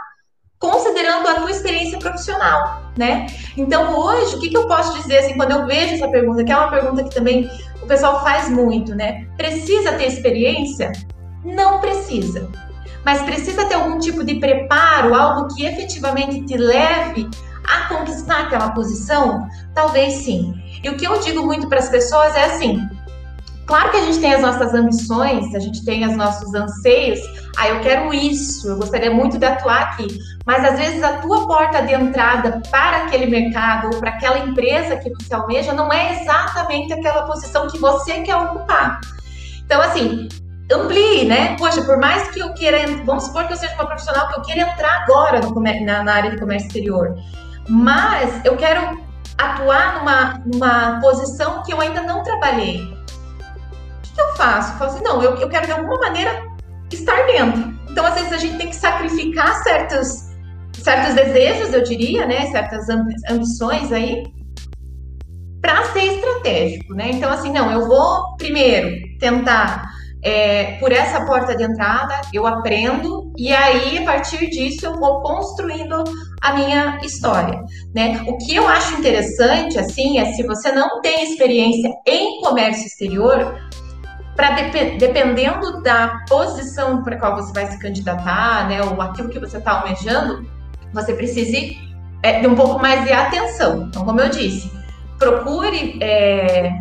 [0.60, 3.28] considerando a tua experiência profissional, né?
[3.56, 6.52] Então hoje o que, que eu posso dizer assim quando eu vejo essa pergunta, que
[6.52, 7.50] é uma pergunta que também
[7.82, 9.28] o pessoal faz muito, né?
[9.38, 10.92] Precisa ter experiência?
[11.44, 12.50] Não precisa
[13.08, 17.26] mas precisa ter algum tipo de preparo, algo que efetivamente te leve
[17.66, 19.48] a conquistar aquela posição?
[19.74, 20.54] Talvez sim.
[20.84, 22.86] E o que eu digo muito para as pessoas é assim:
[23.68, 27.20] claro que a gente tem as nossas ambições, a gente tem os nossos anseios.
[27.58, 30.08] Ah, eu quero isso, eu gostaria muito de atuar aqui.
[30.46, 34.96] Mas às vezes a tua porta de entrada para aquele mercado ou para aquela empresa
[34.96, 39.02] que você almeja não é exatamente aquela posição que você quer ocupar.
[39.66, 40.30] Então, assim,
[40.72, 41.56] amplie, né?
[41.58, 44.44] Poxa, por mais que eu queira, vamos supor que eu seja uma profissional que eu
[44.44, 47.16] queira entrar agora no, na, na área de comércio exterior,
[47.68, 49.06] mas eu quero
[49.38, 52.97] atuar numa, numa posição que eu ainda não trabalhei.
[54.18, 54.74] Que eu faço?
[54.74, 56.44] Eu falo assim, não, eu, eu quero de alguma maneira
[56.92, 57.72] estar dentro.
[57.88, 60.32] Então, às vezes, a gente tem que sacrificar certos,
[60.74, 62.48] certos desejos, eu diria, né?
[62.48, 62.88] Certas
[63.30, 64.24] ambições aí,
[65.62, 67.12] para ser estratégico, né?
[67.12, 69.84] Então, assim, não, eu vou primeiro tentar
[70.24, 75.22] é, por essa porta de entrada, eu aprendo e aí, a partir disso, eu vou
[75.22, 76.04] construindo
[76.42, 78.24] a minha história, né?
[78.28, 83.67] O que eu acho interessante, assim, é se você não tem experiência em comércio exterior,
[84.38, 89.40] para dep dependendo da posição para qual você vai se candidatar, né, ou aquilo que
[89.40, 90.48] você está almejando,
[90.94, 91.76] você precise
[92.22, 93.88] é, de um pouco mais de atenção.
[93.90, 94.72] Então, como eu disse,
[95.18, 96.78] procure é,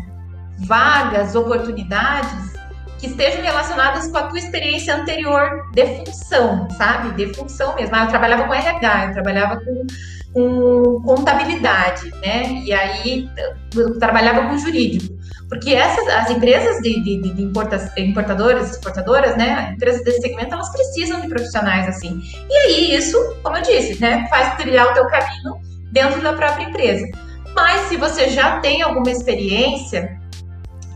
[0.58, 2.54] vagas, oportunidades
[2.98, 7.12] que estejam relacionadas com a tua experiência anterior de função, sabe?
[7.12, 7.94] De função mesmo.
[7.94, 9.86] Ah, eu trabalhava com RH, eu trabalhava com,
[10.32, 12.62] com contabilidade, né?
[12.64, 13.30] E aí
[13.74, 15.15] eu trabalhava com jurídico.
[15.48, 19.72] Porque essas, as empresas de, de, de importa, importadoras, exportadoras, né?
[19.74, 22.20] Empresas desse segmento, elas precisam de profissionais assim.
[22.50, 24.26] E aí, isso, como eu disse, né?
[24.28, 25.60] Faz trilhar o teu caminho
[25.92, 27.06] dentro da própria empresa.
[27.54, 30.18] Mas se você já tem alguma experiência,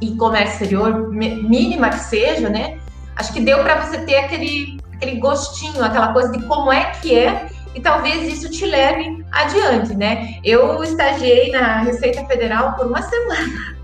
[0.01, 2.79] e comércio exterior, mínima que seja, né?
[3.17, 7.15] Acho que deu para você ter aquele, aquele gostinho, aquela coisa de como é que
[7.15, 10.39] é, e talvez isso te leve adiante, né?
[10.43, 13.80] Eu estagiei na Receita Federal por uma semana.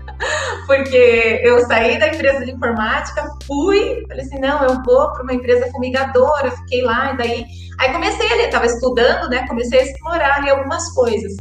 [0.65, 5.33] Porque eu saí da empresa de informática, fui, falei assim, não, eu vou para uma
[5.33, 7.45] empresa fumigadora, fiquei lá, e daí,
[7.79, 11.33] aí comecei ali, estava estudando, né, comecei a explorar ali algumas coisas.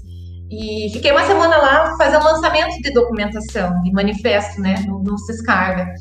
[0.51, 5.93] E fiquei uma semana lá fazendo lançamento de documentação, de manifesto, né, no, no Ciscarga.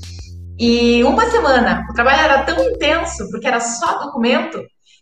[0.60, 4.62] E uma semana, o trabalho era tão intenso, porque era só documento,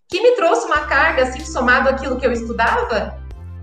[0.10, 3.18] que me trouxe uma carga, assim, somado àquilo que eu estudava,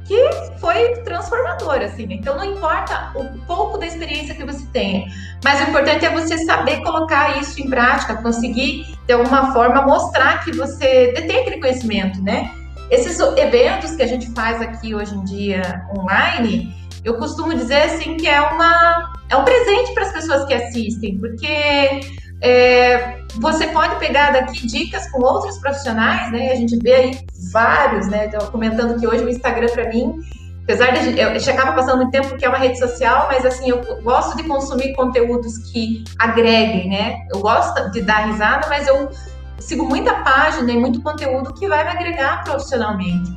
[0.04, 0.18] que
[0.58, 2.06] foi transformadora, assim.
[2.10, 5.06] Então, não importa o pouco da experiência que você tenha,
[5.44, 10.44] mas o importante é você saber colocar isso em prática, conseguir, de alguma forma, mostrar
[10.44, 12.50] que você detém aquele conhecimento, né?
[12.90, 18.16] Esses eventos que a gente faz aqui hoje em dia online, eu costumo dizer assim
[18.16, 22.00] que é uma é um presente para as pessoas que assistem, porque
[22.42, 26.50] é, você pode pegar daqui dicas com outros profissionais, né?
[26.52, 28.26] A gente vê aí vários, né?
[28.26, 30.18] Estou comentando que hoje o Instagram para mim,
[30.64, 33.70] apesar de eu, eu acaba passando muito tempo porque é uma rede social, mas assim
[33.70, 37.26] eu gosto de consumir conteúdos que agreguem, né?
[37.32, 39.10] Eu gosto de dar risada, mas eu
[39.58, 43.30] sigo muita página e muito conteúdo que vai me agregar profissionalmente.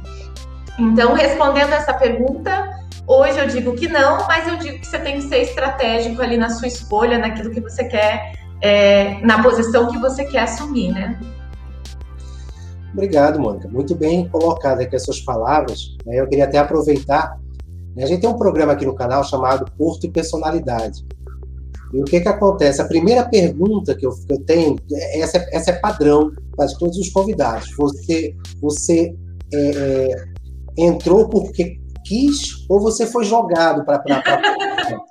[0.80, 2.70] Então, respondendo essa pergunta,
[3.06, 6.38] hoje eu digo que não, mas eu digo que você tem que ser estratégico ali
[6.38, 8.34] na sua escolha, naquilo que você quer,
[8.64, 11.20] é, na posição que você quer assumir, né?
[12.94, 13.68] Obrigado, Mônica.
[13.68, 15.98] Muito bem colocado aqui as suas palavras.
[16.06, 16.22] Né?
[16.22, 17.38] Eu queria até aproveitar.
[17.96, 18.04] Né?
[18.04, 21.06] A gente tem um programa aqui no canal chamado Porto e Personalidade.
[21.94, 22.82] E o que que acontece?
[22.82, 24.78] A primeira pergunta que eu, que eu tenho,
[25.16, 27.70] essa, é, essa é padrão para todos os convidados.
[27.76, 29.14] Você, você
[29.54, 30.16] é, é,
[30.78, 34.02] entrou porque quis ou você foi jogado para.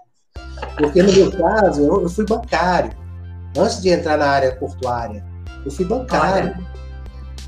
[0.79, 2.91] Porque no meu caso, eu, eu, fui bancário.
[3.57, 5.25] Antes de entrar na área portuária,
[5.65, 6.55] eu fui bancário.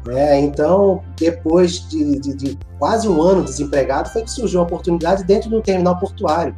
[0.08, 5.24] É, então, depois de, de, de, quase um ano desempregado, foi que surgiu a oportunidade
[5.24, 6.54] dentro de um terminal portuário.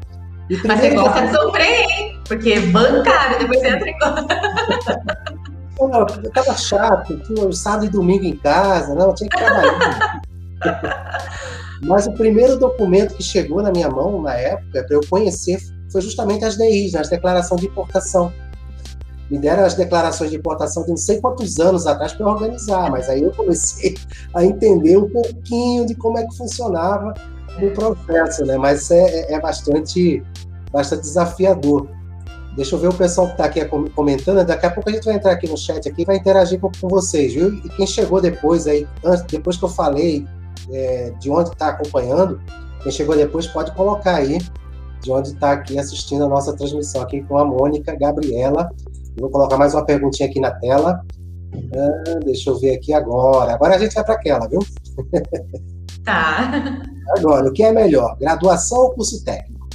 [0.51, 2.21] E Mas você gosta de sofrer, hein?
[2.27, 3.97] Porque bancário, depois você entra em
[5.79, 10.23] Eu tava chato, tinha sábado e domingo em casa, não, tinha que trabalhar.
[11.85, 15.59] Mas o primeiro documento que chegou na minha mão na época, para eu conhecer,
[15.93, 18.33] foi justamente as DIs, as declarações de importação.
[19.31, 23.09] Me deram as declarações de importação de não sei quantos anos atrás para organizar, mas
[23.09, 23.97] aí eu comecei
[24.33, 27.13] a entender um pouquinho de como é que funcionava
[27.61, 28.57] o processo, né?
[28.57, 30.23] Mas é, é, é bastante,
[30.71, 31.89] bastante desafiador.
[32.55, 34.45] Deixa eu ver o pessoal que está aqui comentando.
[34.45, 36.89] Daqui a pouco a gente vai entrar aqui no chat aqui vai interagir com, com
[36.89, 37.53] vocês, viu?
[37.53, 40.27] E quem chegou depois aí, antes, depois que eu falei
[40.73, 42.41] é, de onde está acompanhando,
[42.83, 44.39] quem chegou depois pode colocar aí
[45.03, 48.71] de onde está aqui assistindo a nossa transmissão aqui com a Mônica Gabriela.
[49.19, 51.03] Vou colocar mais uma perguntinha aqui na tela.
[51.75, 53.55] Ah, deixa eu ver aqui agora.
[53.55, 54.61] Agora a gente vai para aquela, viu?
[56.05, 56.53] Tá.
[57.17, 59.67] Agora, o que é melhor, graduação ou curso técnico?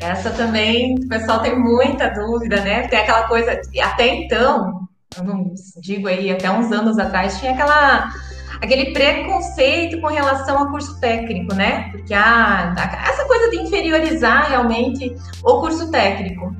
[0.00, 2.86] Essa também, o pessoal tem muita dúvida, né?
[2.88, 8.12] Tem aquela coisa, até então, eu não digo aí, até uns anos atrás, tinha aquela
[8.60, 11.90] aquele preconceito com relação ao curso técnico, né?
[11.90, 12.74] Porque ah,
[13.08, 16.54] essa coisa de inferiorizar realmente o curso técnico.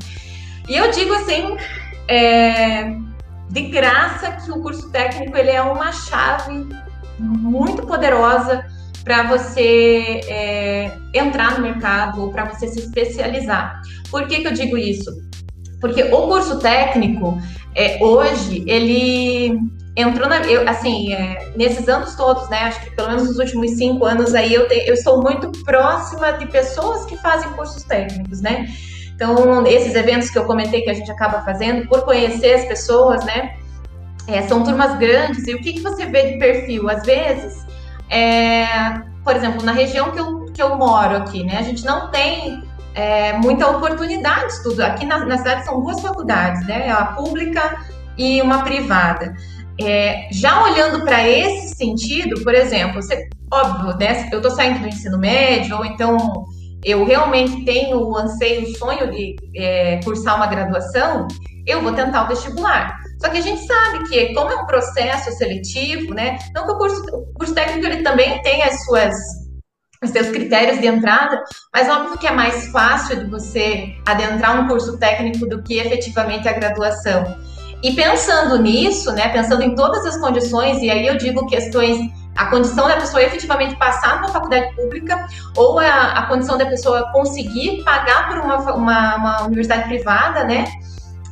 [0.69, 1.57] E eu digo assim,
[2.07, 2.95] é,
[3.51, 6.67] de graça que o curso técnico ele é uma chave
[7.19, 8.65] muito poderosa
[9.03, 13.81] para você é, entrar no mercado ou para você se especializar.
[14.11, 15.11] Por que, que eu digo isso?
[15.81, 17.41] Porque o curso técnico,
[17.75, 19.59] é, hoje, ele
[19.97, 20.41] entrou na.
[20.41, 22.59] Eu, assim, é, nesses anos todos, né?
[22.65, 26.33] Acho que pelo menos nos últimos cinco anos aí, eu, te, eu sou muito próxima
[26.33, 28.69] de pessoas que fazem cursos técnicos, né?
[29.19, 33.25] Então, esses eventos que eu comentei que a gente acaba fazendo, por conhecer as pessoas,
[33.25, 33.57] né?
[34.29, 36.89] É, são turmas grandes, e o que, que você vê de perfil?
[36.89, 37.67] Às vezes,
[38.09, 38.65] é,
[39.25, 42.63] por exemplo, na região que eu, que eu moro aqui, né, a gente não tem
[42.95, 44.83] é, muita oportunidade de estudo.
[44.83, 47.77] Aqui na, na, cidade são duas faculdades, né, a pública
[48.17, 49.35] e uma privada.
[49.81, 54.87] É, já olhando para esse sentido, por exemplo, você, óbvio, né, eu estou saindo do
[54.87, 56.47] ensino médio, ou então
[56.85, 61.27] eu realmente tenho o anseio, o sonho de é, cursar uma graduação,
[61.67, 62.97] eu vou tentar o vestibular.
[63.21, 66.39] Só que a gente sabe que, como é um processo seletivo, né?
[66.55, 69.15] Não que o curso, o curso técnico ele também tem as suas
[70.03, 71.43] os seus critérios de entrada,
[71.75, 76.49] mas óbvio que é mais fácil de você adentrar um curso técnico do que efetivamente
[76.49, 77.37] a graduação.
[77.83, 81.99] E pensando nisso, né, pensando em todas as condições, e aí eu digo questões,
[82.39, 87.11] a condição da pessoa efetivamente passar numa faculdade pública ou a, a condição da pessoa
[87.13, 90.65] conseguir pagar por uma, uma, uma universidade privada, né,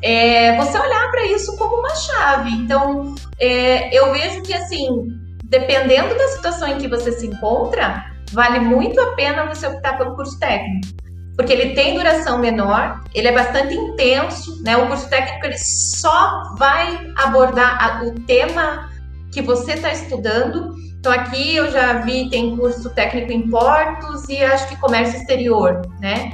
[0.03, 2.51] é, você olhar para isso como uma chave.
[2.51, 5.09] Então, é, eu vejo que, assim,
[5.45, 10.15] dependendo da situação em que você se encontra, vale muito a pena você optar pelo
[10.15, 10.89] curso técnico.
[11.37, 14.77] Porque ele tem duração menor, ele é bastante intenso, né?
[14.77, 18.89] O curso técnico ele só vai abordar a, o tema
[19.31, 20.75] que você está estudando.
[21.07, 25.83] Então aqui eu já vi tem curso técnico em portos e acho que comércio exterior,
[26.01, 26.33] né?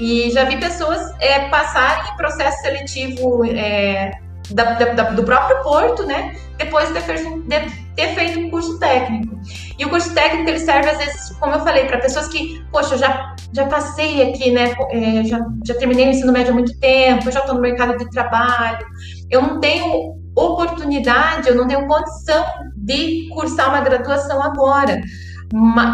[0.00, 4.12] E já vi pessoas é, passarem em processo seletivo é,
[4.48, 6.34] da, da, do próprio Porto, né?
[6.56, 9.38] Depois de ter, feito, de ter feito um curso técnico.
[9.78, 12.94] E o curso técnico ele serve, às vezes, como eu falei, para pessoas que, poxa,
[12.94, 14.74] eu já, já passei aqui, né?
[14.88, 18.08] É, já, já terminei o ensino médio há muito tempo, já estou no mercado de
[18.08, 18.86] trabalho,
[19.30, 22.42] eu não tenho oportunidade, eu não tenho condição
[22.84, 25.00] de cursar uma graduação agora.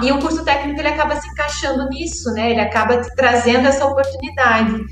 [0.02, 2.50] E o curso técnico ele acaba se encaixando nisso, né?
[2.50, 4.84] Ele acaba trazendo essa oportunidade.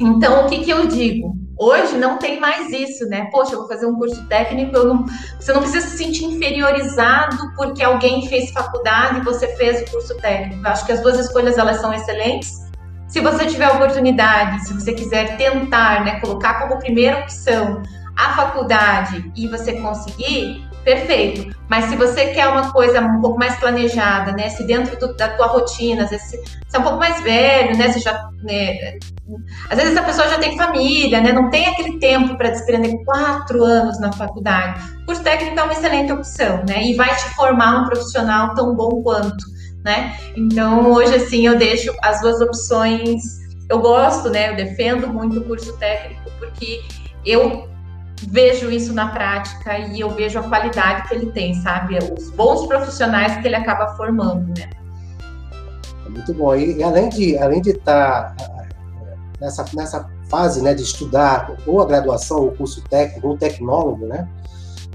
[0.00, 1.36] Então, o que, que eu digo?
[1.56, 3.28] Hoje não tem mais isso, né?
[3.30, 5.04] Poxa, eu vou fazer um curso técnico, não,
[5.38, 10.16] você não precisa se sentir inferiorizado porque alguém fez faculdade e você fez o curso
[10.16, 10.66] técnico.
[10.66, 12.64] Eu acho que as duas escolhas elas são excelentes.
[13.06, 17.80] Se você tiver oportunidade, se você quiser tentar, né, colocar como primeira opção
[18.16, 21.54] a faculdade e você conseguir, perfeito.
[21.68, 24.50] Mas se você quer uma coisa um pouco mais planejada, né?
[24.50, 26.30] Se dentro do, da tua rotina, às vezes
[26.66, 27.90] você é um pouco mais velho, né?
[27.90, 28.98] Você já, né?
[29.70, 31.32] Às vezes a pessoa já tem família, né?
[31.32, 34.80] Não tem aquele tempo para desprender quatro anos na faculdade.
[35.02, 36.84] O curso técnico é uma excelente opção, né?
[36.84, 39.44] E vai te formar um profissional tão bom quanto,
[39.82, 40.16] né?
[40.36, 43.22] Então hoje assim eu deixo as duas opções.
[43.70, 44.50] Eu gosto, né?
[44.50, 46.82] Eu defendo muito o curso técnico porque
[47.24, 47.73] eu
[48.28, 51.98] vejo isso na prática e eu vejo a qualidade que ele tem, sabe?
[52.16, 54.70] Os bons profissionais que ele acaba formando, né?
[56.06, 56.54] É muito bom.
[56.54, 58.66] E, e além de além de estar tá,
[59.40, 64.06] nessa, nessa fase né, de estudar ou a graduação, ou o curso técnico, ou tecnólogo,
[64.06, 64.28] né?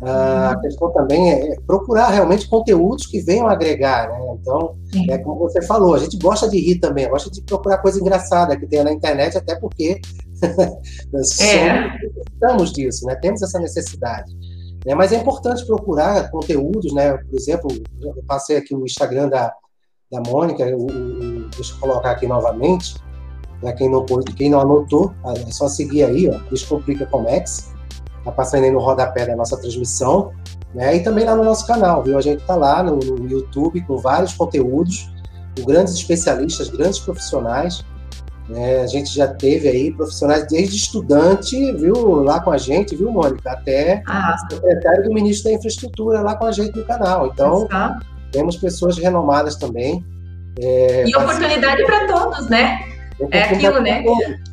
[0.01, 0.61] A uhum.
[0.61, 4.19] questão também é procurar realmente conteúdos que venham agregar, né?
[4.39, 5.11] Então, Sim.
[5.11, 8.57] é como você falou, a gente gosta de rir também, gosta de procurar coisa engraçada
[8.57, 9.99] que tem na internet, até porque
[11.41, 11.89] é.
[12.39, 13.15] precisamos disso, né?
[13.15, 14.33] Temos essa necessidade.
[14.85, 14.95] Né?
[14.95, 17.17] Mas é importante procurar conteúdos, né?
[17.17, 17.69] Por exemplo,
[18.01, 19.53] eu passei aqui o Instagram da,
[20.11, 20.65] da Mônica,
[21.55, 22.95] deixa eu colocar aqui novamente,
[23.59, 25.13] para quem não, quem não anotou,
[25.47, 27.73] é só seguir aí, ó, Descomplica Comex,
[28.23, 30.31] tá passando aí no rodapé da nossa transmissão,
[30.73, 30.95] né?
[30.95, 32.17] E também lá no nosso canal, viu?
[32.17, 35.11] A gente tá lá no, no YouTube com vários conteúdos,
[35.57, 37.83] com grandes especialistas, grandes profissionais,
[38.49, 38.81] né?
[38.81, 43.51] A gente já teve aí profissionais desde estudante, viu, lá com a gente, viu, Mônica,
[43.51, 44.35] até ah.
[44.49, 47.27] secretário do ministro da Infraestrutura lá com a gente no canal.
[47.27, 48.05] Então, Exato.
[48.31, 50.03] temos pessoas renomadas também.
[50.59, 52.79] É, e oportunidade para todos, né?
[53.31, 54.03] É aquilo, né?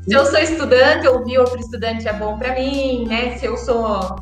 [0.04, 3.38] Se eu sou estudante, ouvir outro estudante é bom para mim, né?
[3.38, 4.16] Se eu sou.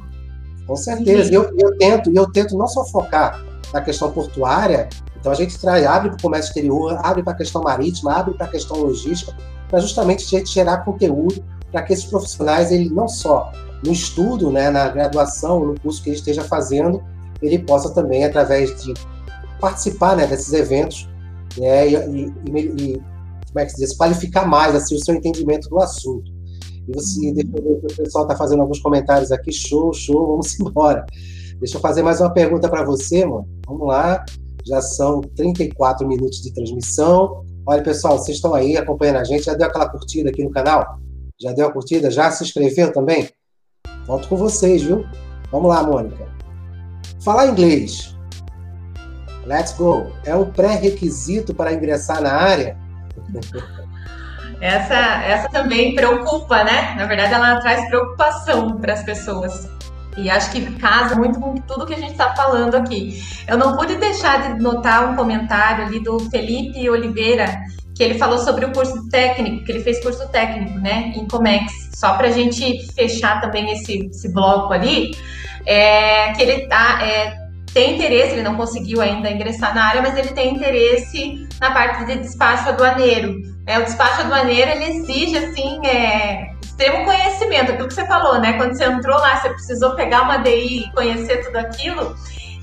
[0.67, 1.35] Com certeza.
[1.35, 5.85] Eu, eu, tento, eu tento não só focar na questão portuária, então a gente traz,
[5.85, 9.35] abre para o comércio exterior, abre para a questão marítima, abre para a questão logística,
[9.69, 13.51] para justamente gerar conteúdo para que esses profissionais, ele não só
[13.85, 17.03] no estudo, né, na graduação, no curso que ele esteja fazendo,
[17.43, 18.95] ele possa também, através de
[19.61, 21.09] participar né, desses eventos,
[21.59, 23.03] né, e, e, e
[23.49, 26.33] como é que se diz, qualificar mais assim, o seu entendimento do assunto.
[26.89, 30.27] E você, deixa eu ver que o pessoal está fazendo alguns comentários aqui, show, show,
[30.27, 31.05] vamos embora.
[31.59, 33.49] Deixa eu fazer mais uma pergunta para você, mano.
[33.67, 34.25] Vamos lá,
[34.67, 37.45] já são 34 minutos de transmissão.
[37.67, 40.99] Olha, pessoal, vocês estão aí acompanhando a gente, já deu aquela curtida aqui no canal?
[41.41, 42.11] Já deu a curtida?
[42.11, 43.31] Já se inscreveu também?
[44.07, 45.07] Volto com vocês, viu?
[45.51, 46.29] Vamos lá, Mônica.
[47.23, 48.15] Falar inglês.
[49.47, 50.13] Let's go.
[50.25, 52.77] É um pré-requisito para ingressar na área?
[54.61, 56.95] Essa, essa também preocupa, né?
[56.97, 59.69] Na verdade, ela traz preocupação para as pessoas.
[60.17, 63.23] E acho que casa muito com tudo que a gente está falando aqui.
[63.49, 67.63] Eu não pude deixar de notar um comentário ali do Felipe Oliveira,
[67.95, 71.91] que ele falou sobre o curso técnico, que ele fez curso técnico, né, em Comex.
[71.95, 75.17] Só para a gente fechar também esse, esse bloco ali,
[75.67, 77.37] é, que ele tá, é,
[77.73, 82.05] tem interesse, ele não conseguiu ainda ingressar na área, mas ele tem interesse na parte
[82.05, 83.41] de despacho aduaneiro.
[83.67, 88.55] É, o despacho aduaneiro, ele exige, assim, é, extremo conhecimento, aquilo que você falou, né?
[88.55, 92.17] Quando você entrou lá, você precisou pegar uma DI e conhecer tudo aquilo,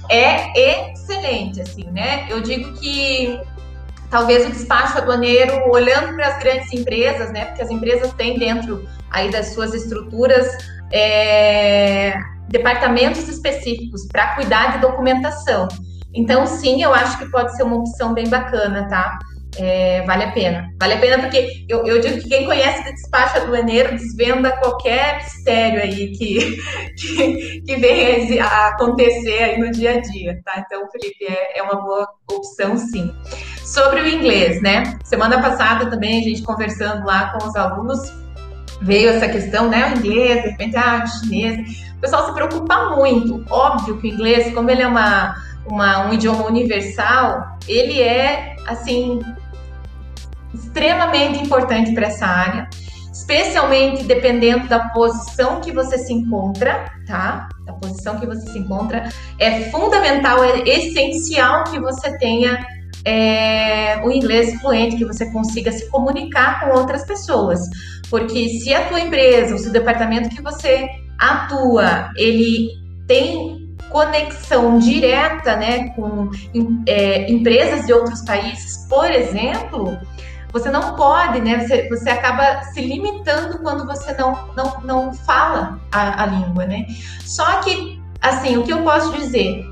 [0.09, 2.27] é excelente, assim, né?
[2.29, 3.39] Eu digo que
[4.09, 7.45] talvez o despacho aduaneiro, olhando para as grandes empresas, né?
[7.45, 10.47] Porque as empresas têm dentro aí das suas estruturas
[10.91, 12.13] é,
[12.49, 15.69] departamentos específicos para cuidar de documentação.
[16.13, 19.17] Então, sim, eu acho que pode ser uma opção bem bacana, tá?
[19.57, 20.73] É, vale a pena.
[20.79, 25.17] Vale a pena porque eu, eu, digo que quem conhece de despacho aduaneiro desvenda qualquer
[25.17, 26.57] mistério aí que,
[26.97, 30.63] que, que venha a acontecer aí no dia a dia, tá?
[30.65, 33.13] Então, Felipe, é, é uma boa opção, sim.
[33.65, 34.97] Sobre o inglês, né?
[35.03, 37.99] Semana passada também, a gente conversando lá com os alunos,
[38.81, 39.93] veio essa questão, né?
[39.93, 43.45] O inglês, de repente, ah, o chinês o pessoal se preocupa muito.
[43.47, 45.35] Óbvio que o inglês, como ele é uma,
[45.67, 49.19] uma, um idioma universal, ele é, assim,
[50.53, 52.69] extremamente importante para essa área,
[53.11, 57.49] especialmente dependendo da posição que você se encontra, tá?
[57.65, 59.09] Da posição que você se encontra.
[59.39, 62.65] É fundamental, é essencial que você tenha
[63.05, 67.59] é, o inglês fluente, que você consiga se comunicar com outras pessoas.
[68.09, 72.69] Porque se a tua empresa, o departamento que você atua, ele
[73.07, 76.29] tem conexão direta né, com
[76.87, 79.97] é, empresas de outros países, por exemplo,
[80.51, 81.59] você não pode, né?
[81.59, 86.85] Você, você acaba se limitando quando você não, não, não fala a, a língua, né?
[87.25, 89.71] Só que, assim, o que eu posso dizer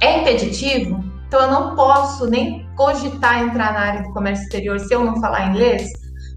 [0.00, 4.94] é impeditivo, então eu não posso nem cogitar entrar na área do comércio exterior se
[4.94, 5.90] eu não falar inglês,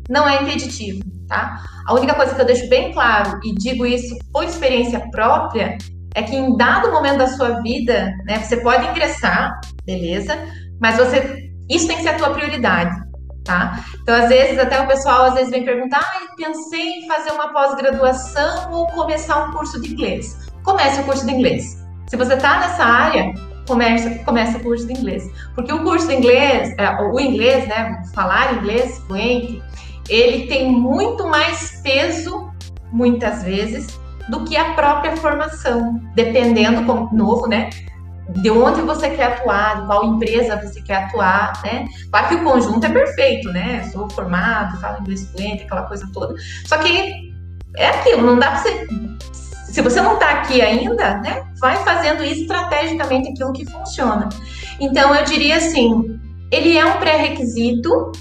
[0.10, 1.64] não é impeditivo, tá?
[1.86, 5.78] A única coisa que eu deixo bem claro, e digo isso por experiência própria,
[6.16, 10.36] é que em dado momento da sua vida, né, você pode ingressar, beleza,
[10.82, 13.00] mas você isso tem que ser a tua prioridade,
[13.50, 13.84] tá?
[14.04, 17.52] Então, às vezes, até o pessoal às vezes vem perguntar, ah, pensei em fazer uma
[17.52, 20.38] pós-graduação ou começar um curso de inglês.
[20.64, 21.84] Comece o curso de inglês.
[22.08, 23.34] Se você está nessa área,
[23.68, 25.24] começa, começa o curso de inglês.
[25.56, 29.64] Porque o curso de inglês, é, o inglês, né, falar inglês fluente,
[30.08, 32.52] ele tem muito mais peso,
[32.92, 37.72] muitas vezes, do que a própria formação, dependendo, como novo, né,
[38.42, 41.88] de onde você quer atuar, de qual empresa você quer atuar, né?
[42.12, 43.84] Claro que o conjunto é perfeito, né?
[43.92, 46.36] Sou formado, falo inglês fluente, aquela coisa toda.
[46.66, 47.34] Só que
[47.78, 48.88] é aquilo, não dá para você
[49.70, 54.28] se você não está aqui ainda, né, vai fazendo estrategicamente aquilo que funciona.
[54.80, 56.20] Então, eu diria assim,
[56.52, 58.12] ele é um pré-requisito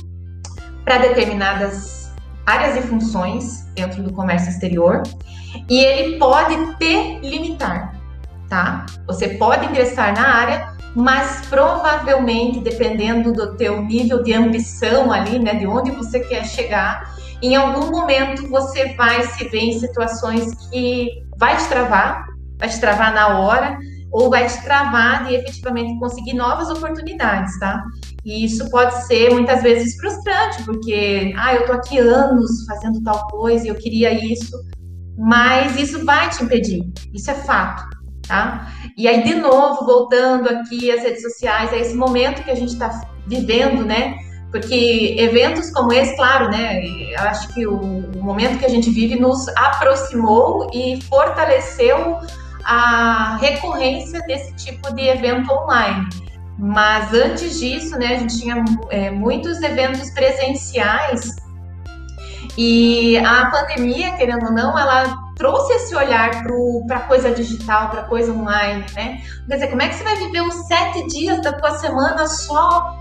[0.85, 2.13] para determinadas
[2.47, 5.03] áreas e funções dentro do comércio exterior
[5.69, 7.95] e ele pode te limitar,
[8.49, 8.87] tá?
[9.07, 15.55] Você pode ingressar na área, mas provavelmente, dependendo do teu nível de ambição ali, né,
[15.55, 21.09] de onde você quer chegar, em algum momento você vai se ver em situações que
[21.37, 22.25] vai te travar,
[22.59, 23.79] vai te travar na hora,
[24.11, 27.85] ou vai te travar de efetivamente conseguir novas oportunidades, tá?
[28.25, 33.29] E isso pode ser muitas vezes frustrante, porque, ah, eu tô aqui anos fazendo tal
[33.29, 34.57] coisa e eu queria isso,
[35.17, 37.88] mas isso vai te impedir, isso é fato,
[38.29, 38.71] tá?
[38.97, 42.75] E aí, de novo, voltando aqui às redes sociais, é esse momento que a gente
[42.75, 44.17] está vivendo, né?
[44.51, 46.81] Porque eventos como esse, claro, né?
[46.85, 52.19] Eu acho que o, o momento que a gente vive nos aproximou e fortaleceu
[52.65, 56.07] a recorrência desse tipo de evento online.
[56.59, 61.37] Mas antes disso, né, a gente tinha é, muitos eventos presenciais
[62.57, 66.45] e a pandemia, querendo ou não, ela trouxe esse olhar
[66.87, 69.23] para coisa digital, para coisa online, né?
[69.47, 73.01] Quer dizer, como é que você vai viver os sete dias da tua semana só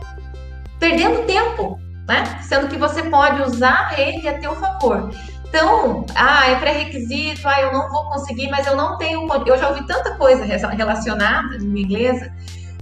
[0.79, 2.39] perdendo tempo, né?
[2.43, 5.11] Sendo que você pode usar a rede a teu favor.
[5.49, 9.27] Então, ah, é pré-requisito, ah, eu não vou conseguir, mas eu não tenho.
[9.45, 12.31] Eu já ouvi tanta coisa relacionada em inglesa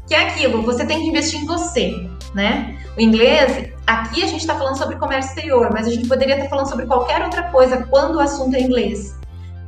[0.07, 2.77] que é aquilo, você tem que investir em você, né?
[2.95, 6.49] O inglês, aqui a gente está falando sobre comércio exterior, mas a gente poderia estar
[6.49, 9.17] falando sobre qualquer outra coisa quando o assunto é inglês.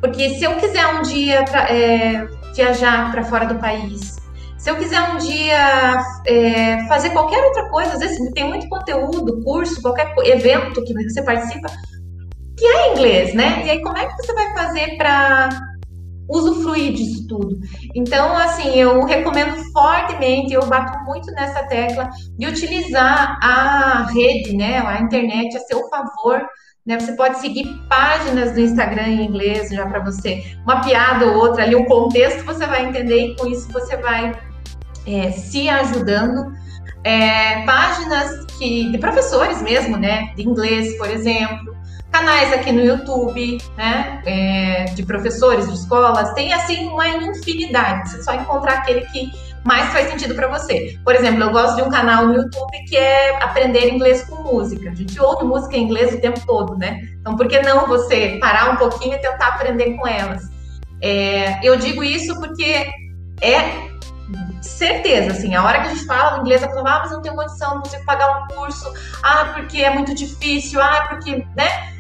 [0.01, 4.17] Porque se eu quiser um dia é, viajar para fora do país,
[4.57, 9.41] se eu quiser um dia é, fazer qualquer outra coisa, às vezes tem muito conteúdo,
[9.43, 11.67] curso, qualquer evento que você participa,
[12.57, 13.63] que é inglês, né?
[13.65, 15.49] E aí, como é que você vai fazer para
[16.27, 17.59] usufruir disso tudo?
[17.95, 24.79] Então, assim, eu recomendo fortemente, eu bato muito nessa tecla de utilizar a rede, né,
[24.79, 26.41] a internet a seu favor.
[26.87, 31.35] Né, você pode seguir páginas do Instagram em inglês já para você, uma piada ou
[31.35, 34.33] outra ali, o contexto você vai entender e com isso você vai
[35.05, 36.53] é, se ajudando.
[37.03, 40.33] É, páginas que, de professores mesmo, né?
[40.35, 41.75] De inglês, por exemplo.
[42.11, 44.21] Canais aqui no YouTube, né?
[44.25, 46.33] É, de professores de escolas.
[46.33, 48.09] Tem, assim, uma infinidade.
[48.09, 49.31] Você só encontrar aquele que
[49.67, 50.97] mais faz sentido para você.
[51.03, 54.89] Por exemplo, eu gosto de um canal no YouTube que é aprender inglês com música.
[54.89, 57.01] A gente ouve música em inglês o tempo todo, né?
[57.19, 60.43] Então, por que não você parar um pouquinho e tentar aprender com elas?
[61.01, 62.89] É, eu digo isso porque
[63.41, 63.89] é
[64.61, 67.35] certeza, assim, a hora que a gente fala inglês, a pessoa, ah, mas não tenho
[67.35, 71.96] condição, não consigo pagar um curso, ah, porque é muito difícil, ah, porque, né?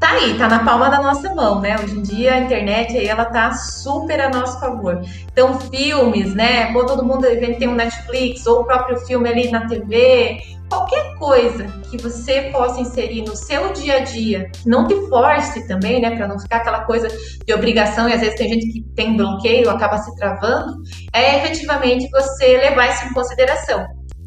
[0.00, 1.76] Tá aí, tá na palma da nossa mão, né?
[1.78, 5.02] Hoje em dia a internet aí, ela tá super a nosso favor.
[5.30, 6.72] Então, filmes, né?
[6.72, 7.26] Pô, todo mundo
[7.58, 10.40] tem um Netflix ou o próprio filme ali na TV,
[10.70, 16.00] qualquer coisa que você possa inserir no seu dia a dia, não te force também,
[16.00, 17.08] né, para não ficar aquela coisa
[17.44, 20.74] de obrigação e às vezes tem gente que tem bloqueio, acaba se travando,
[21.12, 23.84] é efetivamente você levar isso em consideração.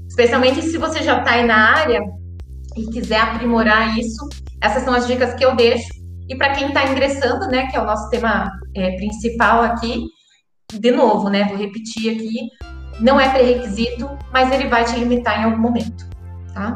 [0.07, 2.01] Especialmente se você já está aí na área
[2.75, 4.27] e quiser aprimorar isso,
[4.63, 5.89] essas são as dicas que eu deixo.
[6.29, 10.05] E para quem está ingressando, né, que é o nosso tema é, principal aqui,
[10.73, 12.49] de novo, né, vou repetir aqui,
[12.99, 16.13] não é pré-requisito, mas ele vai te limitar em algum momento
[16.53, 16.73] tá?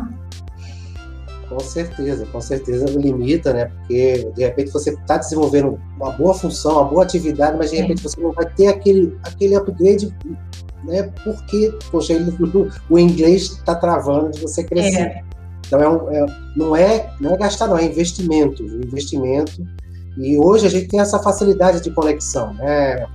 [1.50, 3.66] Com certeza, com certeza limita, né?
[3.66, 8.04] Porque de repente você está desenvolvendo uma boa função, uma boa atividade, mas de repente
[8.04, 10.14] você não vai ter aquele, aquele upgrade,
[10.84, 11.04] né?
[11.24, 12.36] Porque, poxa, ele,
[12.90, 15.02] o inglês está travando de você crescer.
[15.02, 15.27] É.
[15.68, 18.63] Então é, um, é, não, é, não é gastar, não, é investimento.
[18.63, 19.65] Investimento.
[20.18, 23.05] E hoje a gente tem essa facilidade de conexão, né?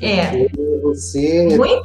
[0.00, 0.48] É.
[0.82, 1.82] Você, Muito.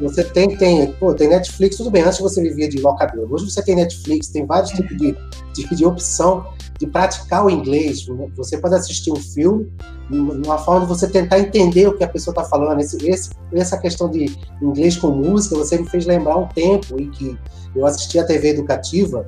[0.00, 3.26] Você tem, tem, pô, tem Netflix, tudo bem, antes você vivia de locadora.
[3.30, 5.16] Hoje você tem Netflix, tem vários tipos de,
[5.54, 6.46] de, de opção
[6.78, 8.06] de praticar o inglês.
[8.36, 9.72] Você pode assistir um filme,
[10.10, 12.78] uma forma de você tentar entender o que a pessoa está falando.
[12.80, 17.10] Esse, esse, essa questão de inglês com música, você me fez lembrar um tempo em
[17.10, 17.38] que
[17.76, 19.26] eu assistia a TV educativa.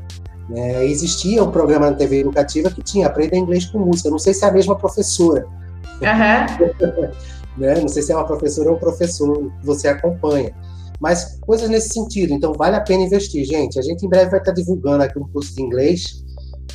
[0.49, 4.11] Né, existia um programa na TV educativa que tinha Aprenda Inglês com Música.
[4.11, 5.47] Não sei se é a mesma professora.
[6.01, 7.09] Uhum.
[7.59, 7.81] né?
[7.81, 10.55] Não sei se é uma professora ou um professor que você acompanha.
[11.01, 12.33] Mas coisas nesse sentido.
[12.33, 13.79] Então, vale a pena investir, gente.
[13.79, 16.25] A gente em breve vai estar divulgando aqui um curso de inglês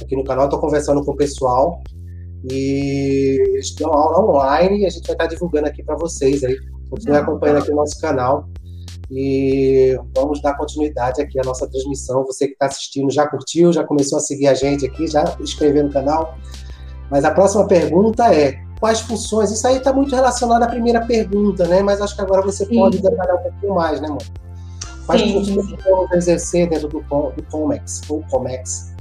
[0.01, 0.45] aqui no canal.
[0.45, 1.82] Estou conversando com o pessoal
[2.49, 6.55] e eles dão aula online e a gente vai estar divulgando aqui para vocês aí.
[6.89, 8.47] Continue acompanhando aqui o nosso canal
[9.16, 12.26] e vamos dar continuidade aqui à nossa transmissão.
[12.26, 15.84] Você que está assistindo já curtiu, já começou a seguir a gente aqui, já inscreveu
[15.84, 16.38] no canal.
[17.11, 19.51] Mas a próxima pergunta é: quais funções?
[19.51, 21.84] Isso aí está muito relacionado à primeira pergunta, né?
[21.84, 22.76] Mas acho que agora você Sim.
[22.76, 24.22] pode detalhar um pouquinho mais, né, mano?
[25.05, 25.34] Quais Sim.
[25.34, 28.93] funções podemos exercer dentro do, do Comex ou Comex?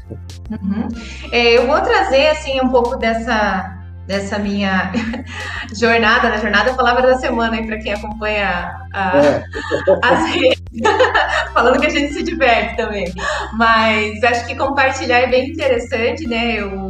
[0.50, 0.88] Uhum.
[1.30, 4.92] É, eu vou trazer assim um pouco dessa dessa minha
[5.74, 9.44] jornada, na jornada palavra da semana aí para quem acompanha a, é.
[10.03, 10.62] as redes,
[11.55, 13.12] falando que a gente se diverte também.
[13.55, 16.57] Mas acho que compartilhar é bem interessante, né?
[16.61, 16.86] Eu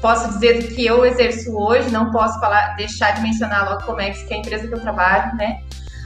[0.00, 4.34] posso dizer que eu exerço hoje, não posso falar, deixar de mencionar a Logocomex, que
[4.34, 5.60] é a empresa que eu trabalho, né?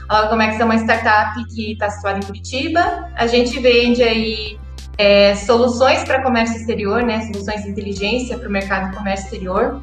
[0.09, 3.09] A Logocomex é uma startup que está situada em Curitiba.
[3.15, 4.59] A gente vende aí
[4.97, 7.21] é, soluções para comércio exterior, né?
[7.31, 9.81] Soluções de inteligência para o mercado de comércio exterior.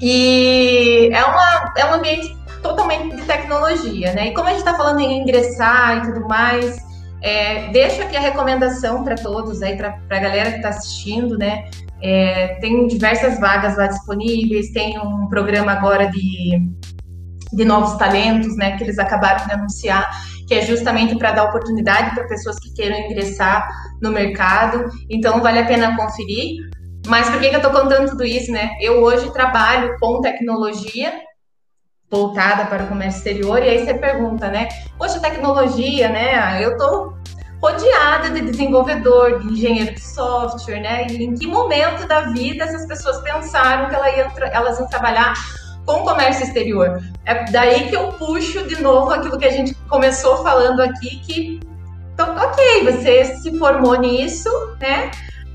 [0.00, 4.28] E é, uma, é um ambiente totalmente de tecnologia, né?
[4.28, 6.76] E como a gente está falando em ingressar e tudo mais,
[7.22, 11.68] é, deixo aqui a recomendação para todos aí, para a galera que está assistindo, né?
[12.00, 16.62] É, tem diversas vagas lá disponíveis, tem um programa agora de,
[17.52, 18.76] de novos talentos, né?
[18.76, 20.08] Que eles acabaram de anunciar,
[20.46, 23.68] que é justamente para dar oportunidade para pessoas que queiram ingressar
[24.00, 24.88] no mercado.
[25.10, 26.56] Então, vale a pena conferir.
[27.08, 28.76] Mas por que, que eu estou contando tudo isso, né?
[28.80, 31.12] Eu hoje trabalho com tecnologia
[32.10, 34.68] voltada para o comércio exterior, e aí você pergunta, né?
[34.98, 36.62] Poxa, tecnologia, né?
[36.62, 37.16] Eu estou
[37.62, 41.06] rodeada de desenvolvedor, de engenheiro de software, né?
[41.08, 45.34] E em que momento da vida essas pessoas pensaram que elas iam trabalhar
[45.86, 47.02] com comércio exterior?
[47.24, 51.60] É daí que eu puxo de novo aquilo que a gente começou falando aqui, que
[52.12, 54.50] então, ok, você se formou nisso,
[54.80, 55.10] né?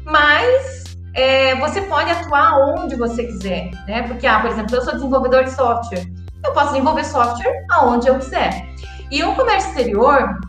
[0.06, 0.83] Mas
[1.14, 4.04] é, você pode atuar onde você quiser, né?
[4.04, 6.06] Porque, ah, por exemplo, eu sou desenvolvedor de software,
[6.44, 8.68] eu posso desenvolver software aonde eu quiser.
[9.12, 10.40] E o comércio exterior,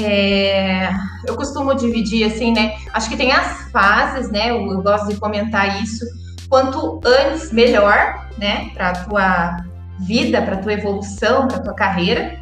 [0.00, 0.90] é,
[1.26, 2.76] eu costumo dividir assim, né?
[2.92, 4.50] Acho que tem as fases, né?
[4.50, 6.04] Eu, eu gosto de comentar isso.
[6.48, 8.70] Quanto antes, melhor, né?
[8.74, 9.56] Para a tua
[10.00, 12.38] vida, para a tua evolução, para a tua carreira,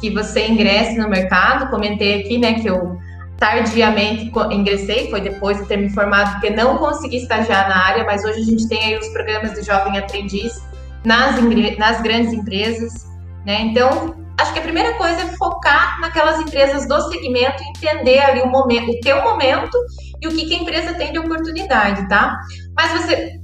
[0.00, 1.70] que você ingresse no mercado.
[1.70, 2.98] Comentei aqui, né, que eu
[3.38, 8.24] tardiamente ingressei, foi depois de ter me formado, porque não consegui estagiar na área, mas
[8.24, 10.62] hoje a gente tem aí os programas de jovem aprendiz
[11.04, 11.36] nas,
[11.78, 13.06] nas grandes empresas,
[13.44, 13.60] né?
[13.62, 18.48] Então, acho que a primeira coisa é focar naquelas empresas do segmento, entender ali o
[18.48, 19.76] momento, o teu momento
[20.20, 22.38] e o que, que a empresa tem de oportunidade, tá?
[22.74, 23.40] Mas você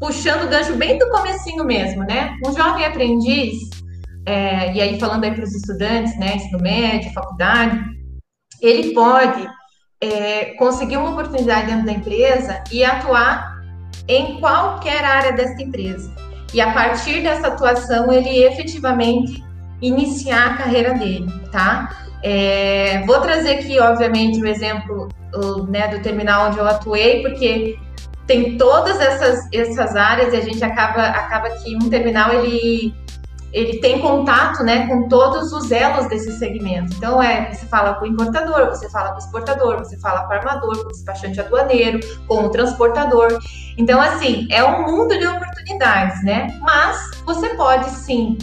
[0.00, 2.34] puxando o gancho bem do comecinho mesmo, né?
[2.44, 3.54] Um jovem aprendiz,
[4.26, 7.78] é, e aí falando aí para os estudantes, né, ensino médio, faculdade,
[8.62, 9.48] ele pode
[10.00, 13.60] é, conseguir uma oportunidade dentro da empresa e atuar
[14.08, 16.12] em qualquer área dessa empresa.
[16.54, 19.42] E a partir dessa atuação, ele efetivamente
[19.80, 21.88] iniciar a carreira dele, tá?
[22.22, 25.08] É, vou trazer aqui, obviamente, o exemplo
[25.68, 27.76] né, do terminal onde eu atuei, porque
[28.26, 32.94] tem todas essas, essas áreas e a gente acaba, acaba que um terminal ele
[33.52, 36.94] ele tem contato né, com todos os elos desse segmento.
[36.96, 40.32] Então, é, você fala com o importador, você fala com o exportador, você fala com
[40.32, 43.38] o armador, com o despachante aduaneiro, com o transportador.
[43.76, 46.58] Então, assim, é um mundo de oportunidades, né?
[46.62, 48.38] Mas você pode sim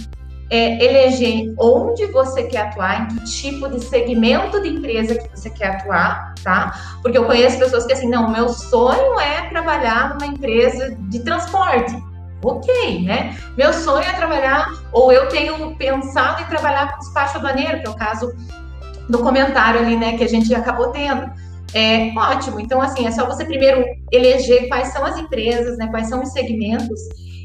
[0.51, 5.49] é, eleger onde você quer atuar, em que tipo de segmento de empresa que você
[5.49, 6.97] quer atuar, tá?
[7.01, 12.09] Porque eu conheço pessoas que assim, não, meu sonho é trabalhar numa empresa de transporte
[12.43, 13.37] ok, né?
[13.57, 17.89] Meu sonho é trabalhar, ou eu tenho pensado em trabalhar com despacho aduaneiro, que é
[17.89, 18.33] o caso
[19.09, 21.29] do comentário ali, né, que a gente acabou tendo.
[21.73, 22.59] É ótimo.
[22.59, 26.31] Então, assim, é só você primeiro eleger quais são as empresas, né, quais são os
[26.31, 26.99] segmentos,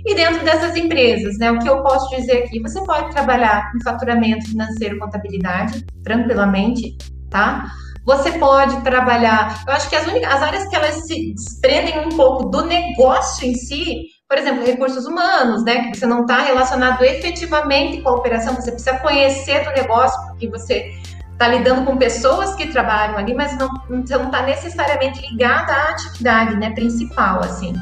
[0.07, 3.83] e dentro dessas empresas, né, o que eu posso dizer aqui, você pode trabalhar em
[3.83, 6.97] faturamento financeiro, contabilidade, tranquilamente,
[7.31, 7.65] tá?
[8.05, 9.65] Você pode trabalhar.
[9.67, 13.49] Eu acho que as, únicas, as áreas que elas se desprendem um pouco do negócio
[13.49, 15.91] em si por exemplo, recursos humanos, né?
[15.91, 20.49] Que você não está relacionado efetivamente com a operação, você precisa conhecer do negócio, porque
[20.49, 20.93] você
[21.33, 23.69] está lidando com pessoas que trabalham ali, mas não
[24.01, 27.75] está necessariamente ligada à atividade né, principal, assim.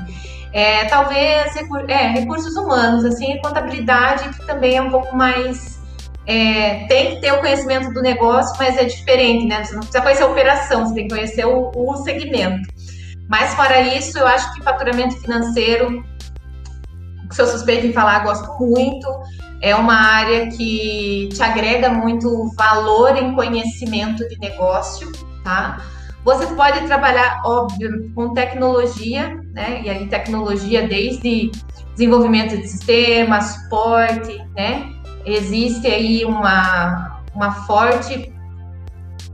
[0.52, 1.54] É, talvez
[1.88, 5.80] é, recursos humanos, assim, contabilidade que também é um pouco mais
[6.26, 9.64] é, tem que ter o conhecimento do negócio, mas é diferente, né?
[9.64, 12.68] Você não precisa conhecer a operação, você tem que conhecer o, o segmento.
[13.28, 16.04] Mas fora isso, eu acho que faturamento financeiro,
[17.34, 19.08] sou suspeita em falar, gosto muito.
[19.60, 25.10] É uma área que te agrega muito valor em conhecimento de negócio,
[25.44, 25.80] tá?
[26.24, 29.82] Você pode trabalhar, óbvio, com tecnologia, né?
[29.82, 31.50] E aí tecnologia desde
[31.92, 34.92] desenvolvimento de sistema, suporte, né?
[35.24, 38.32] existe aí uma, uma forte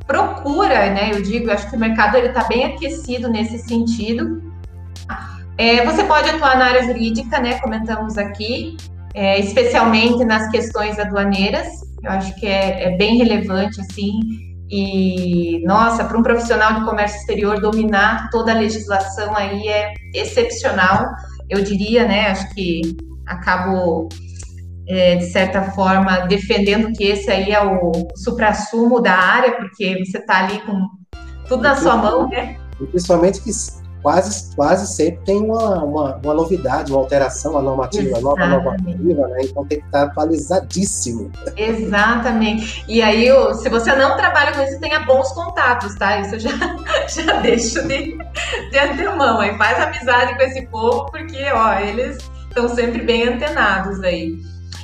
[0.07, 1.11] procura, né?
[1.13, 4.43] Eu digo, eu acho que o mercado ele está bem aquecido nesse sentido.
[5.59, 7.59] É, você pode atuar na área jurídica, né?
[7.59, 8.77] Comentamos aqui,
[9.13, 11.67] é, especialmente nas questões aduaneiras.
[12.05, 14.21] Eu acho que é, é bem relevante, assim.
[14.71, 21.07] E nossa, para um profissional de comércio exterior dominar toda a legislação aí é excepcional.
[21.51, 22.29] Eu diria, né?
[22.29, 22.97] Acho que
[23.27, 24.09] acabo
[24.89, 30.19] é, de certa forma, defendendo que esse aí é o supra-sumo da área, porque você
[30.19, 30.87] está ali com
[31.49, 32.57] tudo na sua mão, né?
[32.91, 33.51] Principalmente que
[34.09, 39.41] quase, quase sempre tem uma, uma, uma novidade, uma alteração, uma normativa, nova normativa, né?
[39.43, 41.31] Então tem que estar atualizadíssimo.
[41.55, 42.83] Exatamente.
[42.89, 46.21] E aí, se você não trabalha com isso, tenha bons contatos, tá?
[46.21, 46.51] Isso eu já,
[47.07, 48.17] já deixo de,
[48.71, 49.41] de antemão.
[49.41, 52.17] Aí faz amizade com esse povo, porque, ó, eles
[52.49, 54.39] estão sempre bem antenados aí.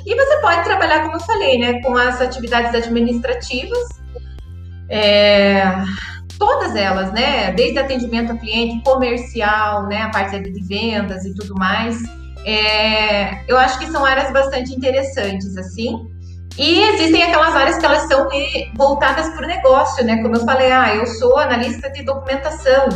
[0.05, 3.87] E você pode trabalhar, como eu falei, né, com as atividades administrativas,
[4.87, 5.63] é,
[6.37, 11.55] todas elas, né, desde atendimento ao cliente, comercial, né, a parte de vendas e tudo
[11.55, 12.01] mais.
[12.45, 16.07] É, eu acho que são áreas bastante interessantes, assim.
[16.57, 18.29] E existem aquelas áreas que elas são
[18.75, 20.21] voltadas para o negócio, né?
[20.21, 22.87] Como eu falei, ah, eu sou analista de documentação,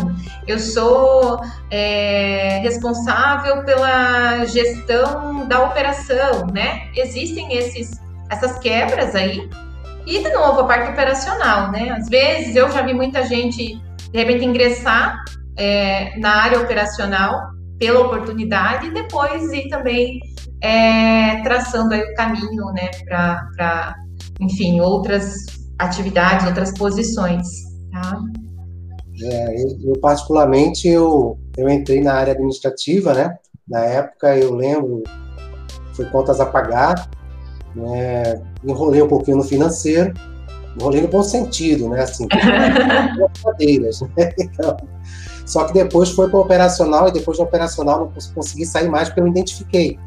[0.48, 6.90] eu sou é, responsável pela gestão da operação, né?
[6.96, 9.50] Existem esses, essas quebras aí.
[10.06, 11.90] E, de novo, a parte operacional, né?
[11.90, 13.76] Às vezes eu já vi muita gente,
[14.12, 15.18] de repente, ingressar
[15.58, 20.20] é, na área operacional pela oportunidade e depois ir também
[20.62, 23.96] é, traçando aí o caminho, né, para,
[24.40, 25.34] enfim, outras
[25.80, 27.48] atividades, outras posições,
[27.92, 28.20] tá?
[29.22, 33.38] É, eu, eu, particularmente, eu, eu entrei na área administrativa, né,
[33.68, 35.04] na época eu lembro,
[35.94, 37.10] foi contas a pagar,
[37.76, 40.14] né, enrolei um pouquinho no financeiro,
[40.80, 42.28] enrolei no bom sentido, né, assim,
[43.44, 44.78] cadeiras, né, então,
[45.50, 49.10] só que depois foi para o operacional e depois do operacional não consegui sair mais
[49.10, 49.98] porque eu me identifiquei.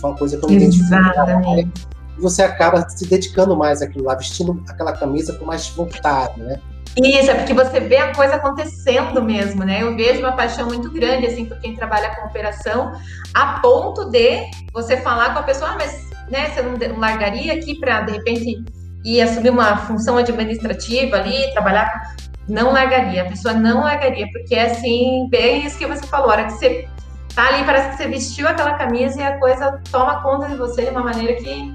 [0.00, 1.68] Foi uma coisa que eu me identifiquei.
[2.16, 6.58] E você acaba se dedicando mais àquilo lá, vestindo aquela camisa com mais vontade, né?
[6.96, 9.82] Isso, é porque você vê a coisa acontecendo mesmo, né?
[9.82, 12.92] Eu vejo uma paixão muito grande, assim, por quem trabalha com operação,
[13.34, 17.78] a ponto de você falar com a pessoa, ah, mas né, você não largaria aqui
[17.78, 18.64] para, de repente,
[19.04, 22.16] ir assumir uma função administrativa ali, trabalhar
[22.48, 26.32] não largaria, a pessoa não largaria, porque é assim, bem isso que você falou, a
[26.32, 26.88] hora que você
[27.34, 30.84] tá ali, parece que você vestiu aquela camisa e a coisa toma conta de você
[30.84, 31.74] de uma maneira que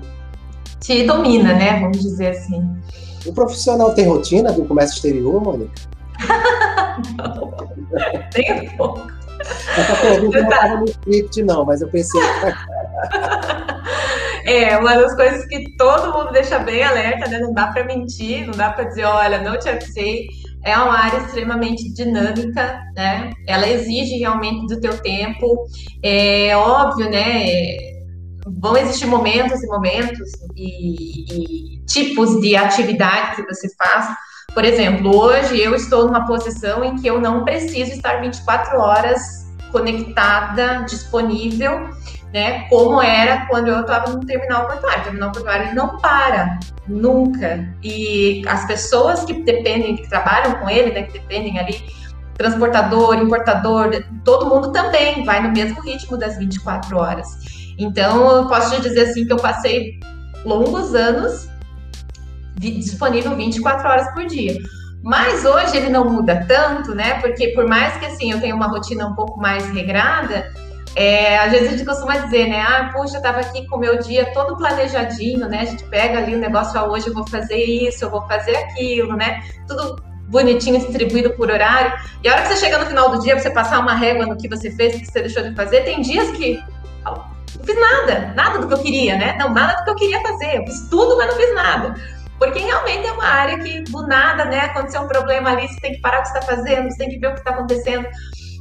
[0.80, 1.80] te domina, né?
[1.80, 2.68] Vamos dizer assim.
[3.26, 5.74] O profissional tem rotina do comércio exterior, Mônica?
[7.18, 9.08] não, um pouco.
[9.78, 12.22] Essa pergunta não estava no script, não, mas eu pensei.
[14.46, 17.40] É, uma das coisas que todo mundo deixa bem alerta, né?
[17.40, 20.28] Não dá para mentir, não dá para dizer, olha, não te avisei
[20.64, 23.32] é uma área extremamente dinâmica, né?
[23.48, 25.66] Ela exige realmente do teu tempo.
[26.04, 27.46] É óbvio, né?
[28.60, 34.16] Vão existir momentos e momentos e, e tipos de atividade que você faz.
[34.54, 39.22] Por exemplo, hoje eu estou numa posição em que eu não preciso estar 24 horas
[39.72, 41.90] conectada, disponível
[42.34, 42.68] né?
[42.70, 45.02] Como era quando eu estava no terminal portuário.
[45.02, 47.68] O terminal portuário não para, nunca.
[47.84, 51.84] E as pessoas que dependem, que trabalham com ele, né, que dependem ali,
[52.36, 57.28] transportador, importador, todo mundo também vai no mesmo ritmo das 24 horas.
[57.78, 60.00] Então, eu posso te dizer assim que eu passei
[60.46, 61.50] longos anos
[62.58, 64.58] disponível 24 horas por dia.
[65.04, 67.20] Mas hoje ele não muda tanto, né?
[67.22, 70.54] Porque por mais que assim eu tenha uma rotina um pouco mais regrada,
[70.96, 72.62] é, às vezes a gente costuma dizer, né?
[72.62, 75.62] Ah, puxa, eu tava aqui com o meu dia todo planejadinho, né?
[75.62, 78.56] A gente pega ali o negócio, ah, hoje eu vou fazer isso, eu vou fazer
[78.56, 79.42] aquilo, né?
[79.68, 81.94] Tudo bonitinho, distribuído por horário.
[82.24, 84.38] E a hora que você chega no final do dia, você passar uma régua no
[84.38, 86.62] que você fez, que você deixou de fazer, tem dias que
[87.62, 89.36] não fiz nada, nada do que eu queria, né?
[89.38, 90.58] Não, nada do que eu queria fazer.
[90.58, 91.96] Eu fiz tudo, mas não fiz nada.
[92.40, 95.92] Porque realmente é uma área que, do nada, né, aconteceu um problema ali, você tem
[95.94, 98.08] que parar o que você está fazendo, você tem que ver o que está acontecendo.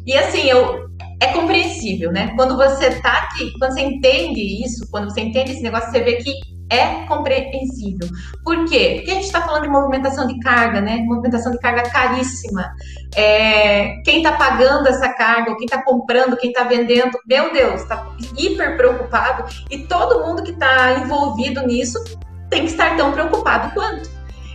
[0.06, 2.32] E assim, eu, é compreensível, né?
[2.34, 6.14] Quando você tá aqui, quando você entende isso, quando você entende esse negócio, você vê
[6.14, 6.32] que
[6.70, 8.08] é compreensível.
[8.44, 8.94] Por quê?
[8.96, 10.98] Porque a gente está falando de movimentação de carga, né?
[10.98, 12.72] Movimentação de carga caríssima.
[13.16, 18.06] É, quem está pagando essa carga, quem está comprando, quem está vendendo, meu Deus, está
[18.38, 19.44] hiper preocupado.
[19.68, 22.02] E todo mundo que está envolvido nisso
[22.48, 24.08] tem que estar tão preocupado quanto.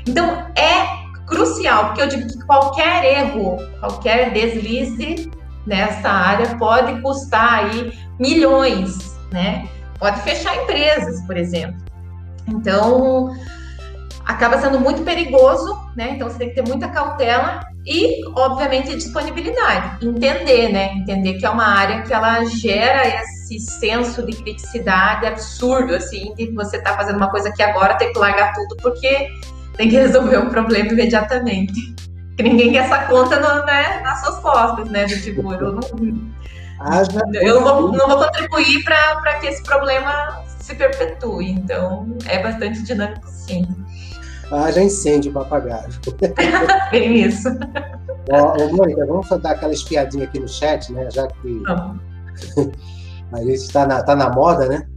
[0.08, 5.30] Então, é crucial, porque eu digo que qualquer erro, qualquer deslize
[5.66, 9.68] nessa área pode custar aí milhões, né?
[10.00, 11.80] Pode fechar empresas, por exemplo.
[12.48, 13.36] Então,
[14.26, 16.12] acaba sendo muito perigoso, né?
[16.12, 20.06] Então você tem que ter muita cautela e, obviamente, disponibilidade.
[20.06, 20.94] Entender, né?
[20.94, 26.52] Entender que é uma área que ela gera esse senso de criticidade absurdo, assim, de
[26.52, 29.30] você tá fazendo uma coisa que agora tem que largar tudo porque
[29.78, 31.96] tem que resolver um problema imediatamente.
[32.36, 35.06] Que ninguém quer essa conta no, né, nas suas costas, né?
[35.06, 35.80] Do tipo, eu não,
[37.34, 41.52] eu não vou, não vou contribuir para que esse problema se perpetue.
[41.52, 43.66] Então, é bastante dinâmico, sim.
[44.52, 45.90] Haja incêndio, papagaio.
[46.92, 47.50] Bem isso.
[48.32, 51.10] Ó, ô, Mônica, vamos dar aquela espiadinha aqui no chat, né?
[51.12, 51.64] Já que
[53.32, 54.88] a gente está na, tá na moda, né?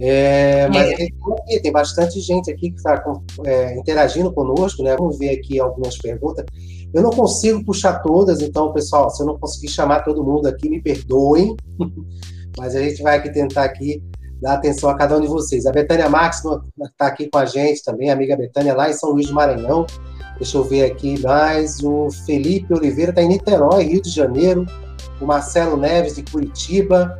[0.00, 0.94] É, mas é.
[0.94, 3.02] Aqui, tem bastante gente aqui que está
[3.44, 4.96] é, interagindo conosco, né?
[4.96, 6.44] Vamos ver aqui algumas perguntas.
[6.92, 10.68] Eu não consigo puxar todas, então, pessoal, se eu não conseguir chamar todo mundo aqui,
[10.68, 11.56] me perdoem.
[12.56, 14.02] mas a gente vai aqui tentar aqui
[14.40, 15.66] dar atenção a cada um de vocês.
[15.66, 16.42] A Betânia Max
[16.82, 19.86] está aqui com a gente também, a amiga Betânia, lá em São Luís do Maranhão.
[20.36, 21.80] Deixa eu ver aqui mais.
[21.82, 24.66] O Felipe Oliveira está em Niterói, Rio de Janeiro.
[25.20, 27.16] O Marcelo Neves, de Curitiba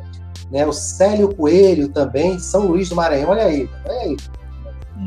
[0.51, 0.65] né?
[0.65, 4.17] O Célio Coelho também, São Luís do Maranhão, olha aí, olha aí.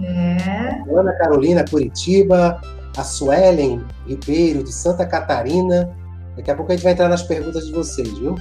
[0.04, 0.82] É.
[0.94, 2.60] Ana Carolina, Curitiba,
[2.96, 5.88] a Suelen Ribeiro, de Santa Catarina.
[6.36, 8.34] Daqui a pouco a gente vai entrar nas perguntas de vocês, viu?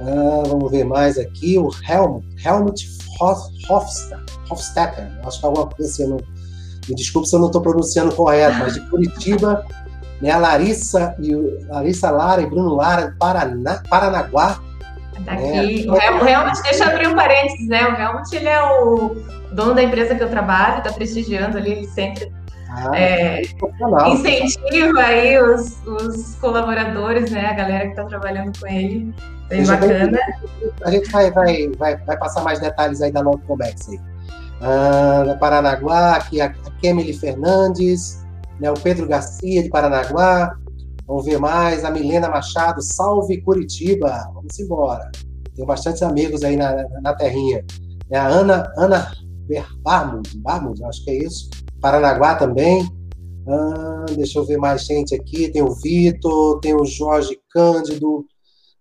[0.00, 1.58] Ah, vamos ver mais aqui.
[1.58, 2.88] O Helmut, Helmut
[4.50, 6.16] Hofstetter, acho que alguma coisa assim, não,
[6.88, 9.64] me desculpe se eu não estou pronunciando correto, mas de Curitiba,
[10.20, 11.34] né, a Larissa, e
[11.68, 14.60] Larissa Lara e Bruno Lara, Paraná, Paranaguá,
[15.24, 15.86] Tá aqui.
[15.88, 16.10] É.
[16.10, 17.86] O Helmut, deixa eu abrir um parênteses, né?
[17.86, 19.16] O Helmut, ele é o
[19.52, 22.32] dono da empresa que eu trabalho, está prestigiando ali, ele sempre
[22.70, 23.42] ah, é,
[24.08, 27.46] incentiva aí os, os, colaboradores, né?
[27.46, 29.12] A galera que está trabalhando com ele.
[29.48, 30.18] Bem bacana.
[30.84, 34.00] a gente vai, vai, vai, vai passar mais detalhes aí da Nova Comex aí.
[34.62, 38.24] Ah, da Paranaguá, aqui a, a Kemily Fernandes,
[38.60, 40.54] né, o Pedro Garcia de Paranaguá,
[41.10, 41.84] Vamos ver mais.
[41.84, 44.30] A Milena Machado, salve Curitiba.
[44.32, 45.10] Vamos embora.
[45.56, 47.64] Tem bastantes amigos aí na, na terrinha.
[48.12, 49.10] É a Ana, Ana
[49.82, 51.50] Barmud, Barmud, acho que é isso.
[51.80, 52.88] Paranaguá também.
[53.48, 55.48] Ah, deixa eu ver mais gente aqui.
[55.48, 58.24] Tem o Vitor, tem o Jorge Cândido,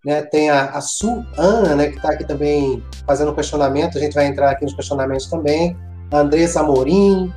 [0.05, 0.21] né?
[0.21, 3.97] tem a, a Su Ana, né, que está aqui também fazendo questionamento.
[3.97, 5.75] A gente vai entrar aqui nos questionamentos também.
[6.11, 7.33] A Andressa Amorim.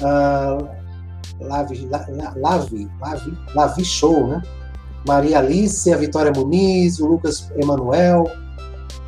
[0.00, 0.58] Ah,
[1.42, 1.88] Lavi,
[2.36, 2.88] Lavi,
[3.54, 4.42] Lavi, Show, né?
[5.06, 8.24] Maria Alice, a Vitória Muniz, o Lucas Emanuel,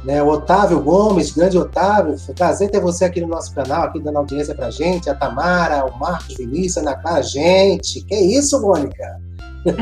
[0.04, 0.22] né?
[0.22, 4.54] o Otávio Gomes, grande Otávio, prazer ter você aqui no nosso canal, aqui dando audiência
[4.54, 9.20] pra gente, a Tamara, o Marcos Vinícius, a Ana Clara, gente, que isso, Mônica?
[9.64, 9.72] o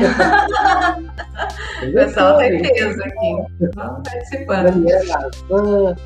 [1.93, 3.35] pessoal tem peso aqui,
[3.75, 4.65] vamos participando.
[4.65, 5.97] Daniela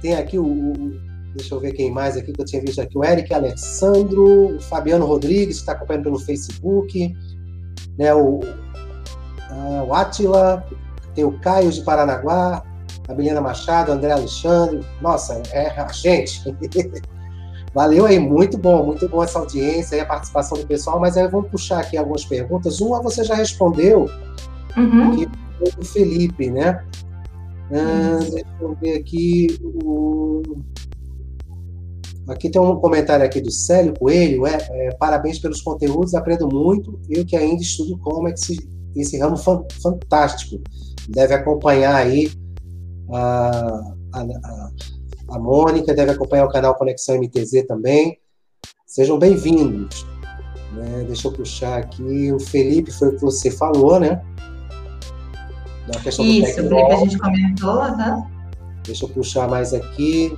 [0.00, 0.92] tem aqui o,
[1.34, 2.96] Deixa eu ver quem mais aqui que eu tinha visto aqui.
[2.96, 7.14] O Eric Alessandro, o Fabiano Rodrigues, que está acompanhando pelo Facebook.
[7.98, 10.64] Né, o, uh, o Atila,
[11.14, 12.62] tem o Caio de Paranaguá,
[13.08, 14.84] a Milena Machado, André Alexandre.
[15.00, 16.42] Nossa, é a gente.
[17.74, 21.26] Valeu aí, muito bom, muito bom essa audiência e a participação do pessoal, mas aí
[21.26, 22.80] vamos puxar aqui algumas perguntas.
[22.80, 24.08] Uma você já respondeu,
[24.76, 25.16] uhum.
[25.16, 25.28] que
[25.58, 26.84] foi o Felipe, né?
[27.72, 30.42] Ah, deixa eu ver aqui o.
[32.26, 36.98] Aqui tem um comentário aqui do Célio Coelho, é, é, parabéns pelos conteúdos, aprendo muito,
[37.08, 38.40] eu que ainda estudo como é que
[38.96, 40.62] esse, ramo fan, fantástico.
[41.08, 42.30] Deve acompanhar aí
[43.12, 44.70] a, a,
[45.32, 48.18] a, Mônica, deve acompanhar o canal Conexão MTZ também.
[48.86, 50.06] Sejam bem-vindos.
[50.72, 51.04] Né?
[51.06, 54.22] Deixa eu puxar aqui, o Felipe foi o que você falou, né?
[55.86, 58.30] Da questão Isso, o Felipe a gente comentou, né?
[58.84, 60.34] Deixa eu puxar mais aqui.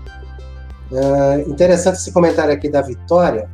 [0.91, 3.49] Uh, interessante esse comentário aqui da Vitória.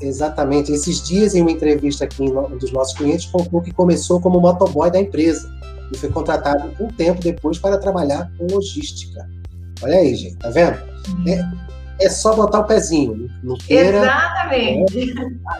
[0.00, 4.20] Exatamente, esses dias, em uma entrevista aqui em um dos nossos clientes, contou que começou
[4.20, 5.50] como motoboy da empresa
[5.92, 9.28] e foi contratado um tempo depois para trabalhar com logística.
[9.82, 10.78] Olha aí, gente, tá vendo?
[11.26, 13.30] É, é só botar o pezinho.
[13.42, 15.14] Não queira, Exatamente.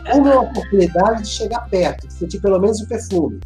[0.07, 3.41] É, uma oportunidade de chegar perto, de sentir pelo menos o perfume.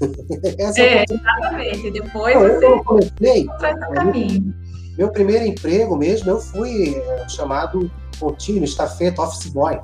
[0.58, 1.90] Essa é, exatamente.
[1.90, 4.54] Depois não, você eu comecei, o caminho.
[4.96, 9.80] Meu primeiro emprego mesmo, eu fui é, chamado contínuo, estafeta, office boy.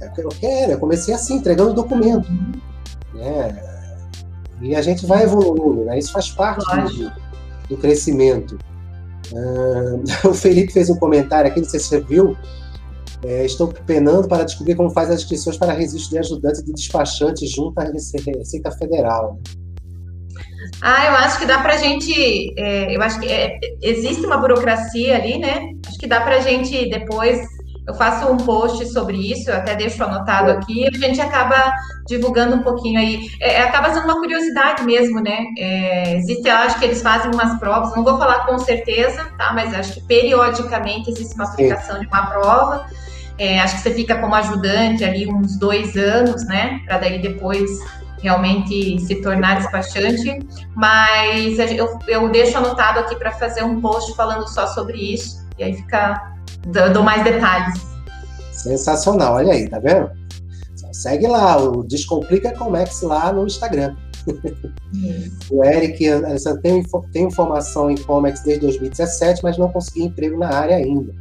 [0.00, 2.28] É eu quero, eu comecei assim, entregando documento.
[3.14, 3.74] Né?
[4.60, 5.98] E a gente vai evoluindo, né?
[5.98, 7.12] Isso faz parte do,
[7.68, 8.58] do, crescimento.
[9.32, 12.36] Uh, o Felipe fez um comentário aqui, não sei se você viu.
[13.24, 17.46] É, estou penando para descobrir como faz as inscrições para registro de ajudante de despachante
[17.46, 19.38] junto à Receita Federal.
[20.80, 22.54] Ah, eu acho que dá para a gente.
[22.58, 25.70] É, eu acho que é, existe uma burocracia ali, né?
[25.86, 27.46] Acho que dá para a gente depois
[27.86, 31.70] eu faço um post sobre isso, eu até deixo anotado aqui, a gente acaba
[32.06, 33.28] divulgando um pouquinho aí.
[33.40, 35.44] É, acaba sendo uma curiosidade mesmo, né?
[35.58, 39.52] É, existe, eu acho que eles fazem umas provas, não vou falar com certeza, tá?
[39.52, 42.86] Mas acho que periodicamente existe uma aplicação de uma prova.
[43.36, 46.80] É, acho que você fica como ajudante ali uns dois anos, né?
[46.86, 47.68] Para daí depois
[48.24, 50.40] realmente se tornar despachante.
[50.74, 55.46] Mas eu, eu deixo anotado aqui para fazer um post falando só sobre isso.
[55.58, 56.32] E aí fica
[56.92, 57.80] dou mais detalhes.
[58.50, 60.10] Sensacional, olha aí, tá vendo?
[60.92, 63.94] Segue lá, o Descomplica Comex lá no Instagram.
[65.50, 65.98] o Eric,
[66.62, 71.12] tenho, tenho formação em Comex desde 2017, mas não consegui emprego na área ainda.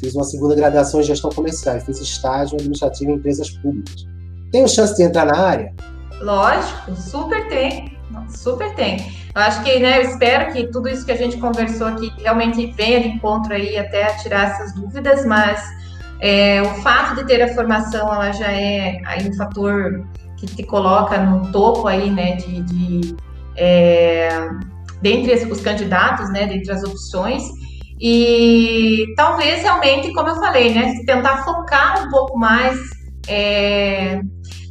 [0.00, 4.06] Fiz uma segunda graduação em gestão comercial e fiz estágio administrativo em empresas públicas.
[4.52, 5.74] Tenho chance de entrar na área?
[6.20, 7.96] Lógico, super tem.
[8.28, 8.98] Super tem.
[9.34, 12.72] Eu acho que, né, eu espero que tudo isso que a gente conversou aqui realmente
[12.72, 15.62] venha de encontro aí até tirar essas dúvidas, mas
[16.20, 20.04] é, o fato de ter a formação, ela já é aí um fator
[20.36, 23.16] que te coloca no topo aí, né, de, de
[23.56, 24.28] é,
[25.02, 27.42] dentre os candidatos, né, dentre as opções,
[28.00, 32.78] e talvez realmente, como eu falei, né, tentar focar um pouco mais
[33.28, 34.20] é,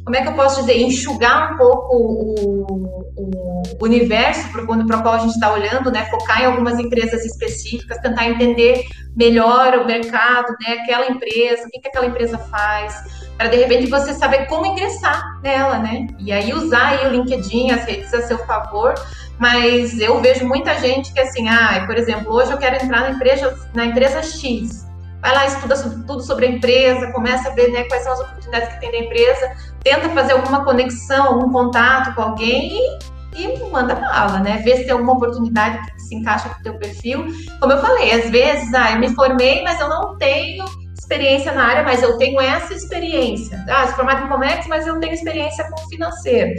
[0.08, 5.14] como é que eu posso dizer, enxugar um pouco o, o universo para o qual
[5.14, 6.06] a gente está olhando, né?
[6.06, 10.78] Focar em algumas empresas específicas, tentar entender melhor o mercado, né?
[10.80, 12.94] Aquela empresa, o que, que aquela empresa faz,
[13.36, 16.06] para de repente você saber como ingressar nela, né?
[16.18, 18.94] E aí usar aí o LinkedIn, as redes a seu favor.
[19.38, 23.10] Mas eu vejo muita gente que assim, ah, por exemplo, hoje eu quero entrar na
[23.10, 24.87] empresa, na empresa X
[25.20, 28.74] vai lá, estuda tudo sobre a empresa, começa a ver né, quais são as oportunidades
[28.74, 29.52] que tem da empresa,
[29.82, 32.98] tenta fazer alguma conexão, algum contato com alguém
[33.34, 34.58] e, e manda bala, né?
[34.64, 37.26] Vê se tem alguma oportunidade que se encaixa com o teu perfil.
[37.60, 40.64] Como eu falei, às vezes, ah, eu me formei, mas eu não tenho
[40.98, 43.64] experiência na área, mas eu tenho essa experiência.
[43.68, 46.54] Ah, sou formado em Comex, mas eu tenho experiência com financeiro.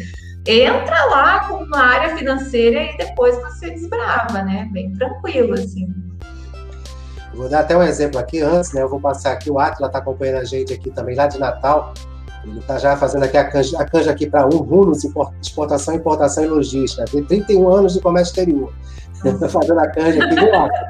[0.47, 4.67] Entra lá com uma área financeira e depois você desbrava, né?
[4.71, 5.87] Bem tranquilo, assim.
[7.39, 8.81] Vou dar até um exemplo aqui antes, né?
[8.81, 11.93] Eu vou passar aqui, o Atila está acompanhando a gente aqui também, lá de Natal.
[12.43, 15.05] Ele está já fazendo aqui a canja, a canja aqui para um Runos,
[15.41, 17.05] exportação, importação e logística.
[17.05, 18.73] Tem 31 anos de comércio exterior.
[19.23, 20.87] Está fazendo a canja aqui do Atila.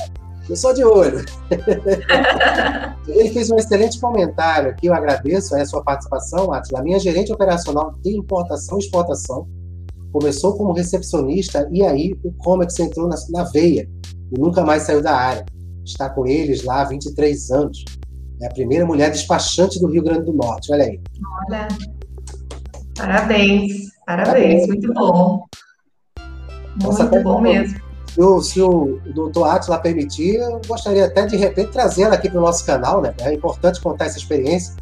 [0.50, 1.24] Eu sou de olho.
[3.08, 6.80] Ele fez um excelente comentário aqui, eu agradeço a sua participação, Atila.
[6.80, 9.48] A minha gerente operacional de importação e exportação
[10.12, 13.88] começou como recepcionista e aí o Comex entrou na, na veia
[14.32, 15.46] e nunca mais saiu da área
[15.90, 17.84] está com eles lá há 23 anos.
[18.42, 20.72] É a primeira mulher despachante do Rio Grande do Norte.
[20.72, 21.00] Olha aí.
[21.48, 21.68] Olha,
[22.96, 25.46] parabéns, parabéns, muito bom.
[26.82, 27.80] Muito Nossa, bom mesmo.
[28.08, 32.40] Se o, se o doutor Atila permitir, eu gostaria até de repente trazê-la aqui para
[32.40, 33.14] o nosso canal, né?
[33.22, 34.74] É importante contar essa experiência.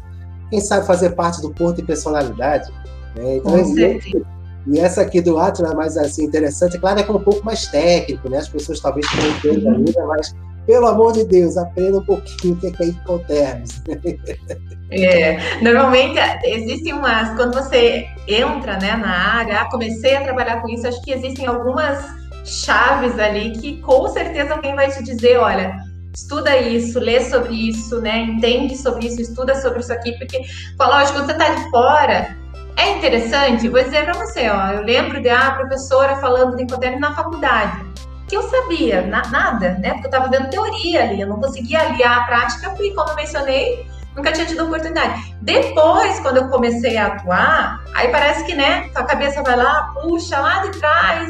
[0.50, 2.72] Quem sabe fazer parte do Porto e Personalidade.
[3.16, 3.36] Né?
[3.36, 4.24] Então, Com certeza.
[4.66, 7.44] E essa aqui do Atila é mais assim, interessante, claro, é que é um pouco
[7.44, 8.38] mais técnico, né?
[8.38, 10.34] As pessoas talvez não entendam ainda, mas
[10.68, 13.82] pelo amor de Deus, aprenda um pouquinho o que é Incoterms.
[14.90, 20.68] É, normalmente existem umas, quando você entra né, na área, ah, comecei a trabalhar com
[20.70, 22.02] isso, acho que existem algumas
[22.42, 25.76] chaves ali que com certeza alguém vai te dizer, olha,
[26.14, 28.20] estuda isso, lê sobre isso, né?
[28.20, 30.40] Entende sobre isso, estuda sobre isso aqui, porque,
[30.80, 32.34] lógico, você está de fora,
[32.78, 36.62] é interessante, vou dizer para você, ó, eu lembro de a ah, professora falando de
[36.62, 37.88] Incoterms na faculdade
[38.28, 39.94] que eu sabia, na, nada, né?
[39.94, 43.16] Porque eu estava vendo teoria ali, eu não conseguia aliar a prática, porque, como eu
[43.16, 45.34] mencionei, nunca tinha tido oportunidade.
[45.42, 50.38] Depois, quando eu comecei a atuar, aí parece que, né, a cabeça vai lá, puxa
[50.38, 51.28] lá de trás,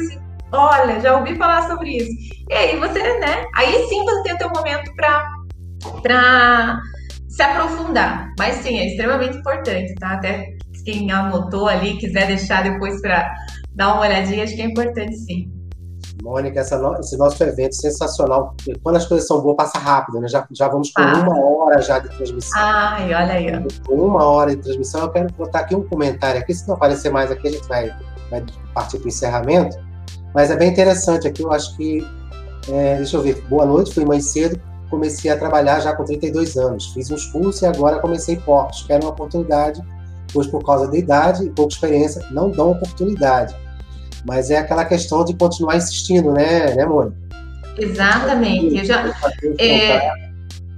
[0.51, 2.11] olha, já ouvi falar sobre isso.
[2.49, 5.39] E aí você, né, aí sim você tem o teu momento para
[6.01, 6.77] para
[7.29, 8.33] se aprofundar.
[8.37, 10.13] Mas sim, é extremamente importante, tá?
[10.13, 13.33] Até quem anotou ali, quiser deixar depois para
[13.73, 15.58] dar uma olhadinha, acho que é importante sim.
[16.23, 18.55] Mônica, no, esse nosso evento sensacional.
[18.83, 20.27] Quando as coisas são boas, passa rápido, né?
[20.27, 21.23] Já, já vamos com ah.
[21.23, 22.59] uma hora já de transmissão.
[22.59, 23.67] Ai, olha aí.
[23.85, 26.53] Com uma hora de transmissão, eu quero botar aqui um comentário aqui.
[26.53, 27.95] Se não aparecer mais aqui, a gente vai,
[28.29, 28.43] vai
[28.73, 29.77] partir para o encerramento.
[30.33, 32.05] Mas é bem interessante aqui, eu acho que.
[32.69, 33.41] É, deixa eu ver.
[33.47, 34.59] Boa noite, fui mãe cedo,
[34.89, 36.87] comecei a trabalhar já com 32 anos.
[36.93, 38.83] Fiz uns cursos e agora comecei portos.
[38.83, 39.81] Quero uma oportunidade,
[40.33, 43.55] pois por causa da idade e pouca experiência, não dão oportunidade
[44.25, 47.17] mas é aquela questão de continuar insistindo, né, né, Mônica?
[47.77, 48.77] Exatamente.
[48.77, 49.13] Eu já,
[49.57, 50.11] é,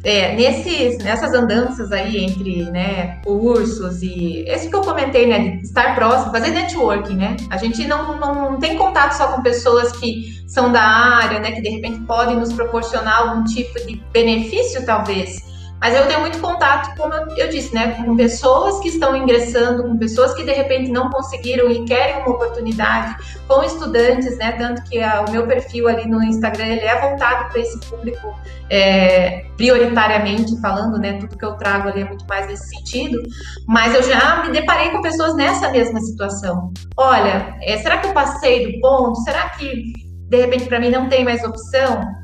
[0.04, 5.64] é, nesses, nessas andanças aí entre né, cursos e esse que eu comentei, né, de
[5.64, 7.38] estar próximo, fazer networking, né?
[7.50, 11.52] A gente não, não, não tem contato só com pessoas que são da área, né,
[11.52, 15.51] que de repente podem nos proporcionar algum tipo de benefício, talvez
[15.82, 19.98] mas eu tenho muito contato, como eu disse, né, com pessoas que estão ingressando, com
[19.98, 23.16] pessoas que de repente não conseguiram e querem uma oportunidade,
[23.48, 27.50] com estudantes, né, tanto que a, o meu perfil ali no Instagram ele é voltado
[27.50, 32.46] para esse público é, prioritariamente falando, né, tudo que eu trago ali é muito mais
[32.46, 33.20] nesse sentido.
[33.68, 36.72] Mas eu já me deparei com pessoas nessa mesma situação.
[36.96, 39.20] Olha, é, será que eu passei do ponto?
[39.24, 39.94] Será que
[40.30, 42.21] de repente para mim não tem mais opção?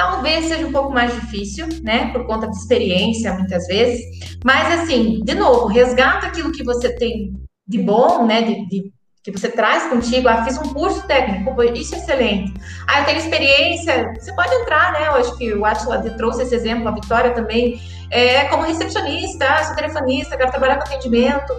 [0.00, 2.10] Talvez seja um pouco mais difícil, né?
[2.10, 4.00] Por conta de experiência, muitas vezes.
[4.42, 7.34] Mas, assim, de novo, resgata aquilo que você tem
[7.68, 8.40] de bom, né?
[8.40, 8.92] De, de,
[9.22, 10.26] que você traz contigo.
[10.26, 12.54] Ah, fiz um curso técnico, isso é excelente.
[12.88, 14.14] Ah, eu tenho experiência.
[14.18, 15.06] Você pode entrar, né?
[15.08, 17.78] Eu acho que o Atila trouxe esse exemplo, a Vitória também.
[18.10, 21.52] É, como recepcionista, sou telefonista, quero trabalhar com atendimento.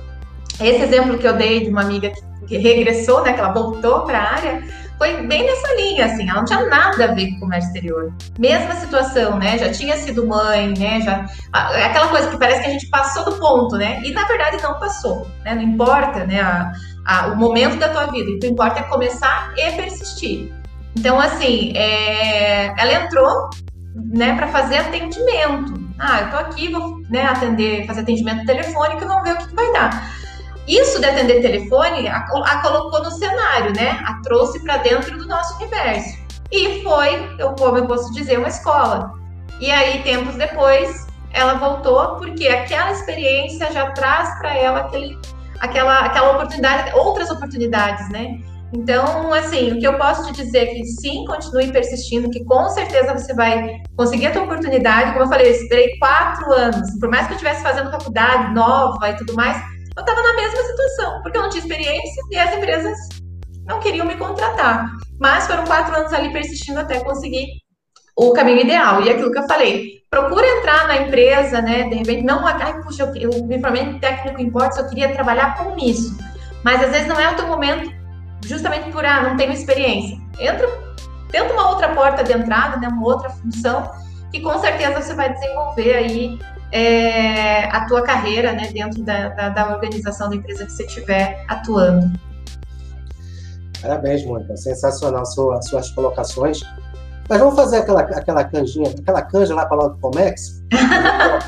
[0.59, 2.11] Esse exemplo que eu dei de uma amiga
[2.47, 3.33] que regressou, né?
[3.33, 4.63] Que ela voltou para a área
[5.01, 8.13] foi bem nessa linha, assim, ela não tinha nada a ver com o comércio exterior.
[8.37, 9.57] Mesma situação, né?
[9.57, 11.01] Já tinha sido mãe, né?
[11.01, 13.99] Já, aquela coisa que parece que a gente passou do ponto, né?
[14.03, 15.55] E na verdade não passou, né?
[15.55, 16.39] Não importa, né?
[16.39, 16.71] A,
[17.03, 20.53] a, o momento da tua vida, o que importa é começar e persistir.
[20.95, 23.49] Então, assim, é, ela entrou,
[23.95, 25.81] né, para fazer atendimento.
[25.97, 29.47] Ah, eu tô aqui, vou né, atender, fazer atendimento telefônico e vamos ver o que,
[29.47, 30.20] que vai dar.
[30.67, 33.99] Isso de atender telefone a, a colocou no cenário, né?
[34.05, 36.19] A trouxe para dentro do nosso universo.
[36.51, 39.13] E foi, eu, como eu posso dizer, uma escola.
[39.59, 45.17] E aí, tempos depois, ela voltou porque aquela experiência já traz para ela aquele,
[45.59, 48.39] aquela, aquela oportunidade, outras oportunidades, né?
[48.73, 52.69] Então, assim, o que eu posso te dizer é que sim, continue persistindo, que com
[52.69, 55.11] certeza você vai conseguir a tua oportunidade.
[55.11, 56.97] Como eu falei, eu esperei quatro anos.
[56.99, 59.61] Por mais que eu estivesse fazendo faculdade nova e tudo mais,
[59.95, 62.97] eu estava na mesma situação, porque eu não tinha experiência e as empresas
[63.65, 64.89] não queriam me contratar.
[65.19, 67.47] Mas foram quatro anos ali persistindo até conseguir
[68.15, 69.01] o caminho ideal.
[69.01, 71.83] E aquilo que eu falei, procura entrar na empresa, né?
[71.89, 75.13] De repente, não, ai, puxa, eu, eu me formei em técnico em portos, eu queria
[75.13, 76.17] trabalhar com isso.
[76.63, 77.91] Mas às vezes não é o teu momento,
[78.45, 80.17] justamente por, ah, não tenho experiência.
[80.39, 80.67] Entra,
[81.29, 82.87] tenta uma outra porta de entrada, né?
[82.87, 83.91] Uma outra função,
[84.31, 86.39] que com certeza você vai desenvolver aí
[86.71, 91.43] é, a tua carreira né, dentro da, da, da, organização da empresa que você estiver
[91.47, 92.11] atuando.
[93.81, 94.55] Parabéns, Mônica.
[94.55, 96.61] Sensacional sua, suas colocações.
[97.29, 100.61] Mas vamos fazer aquela, aquela canjinha, aquela canja lá para o Comex,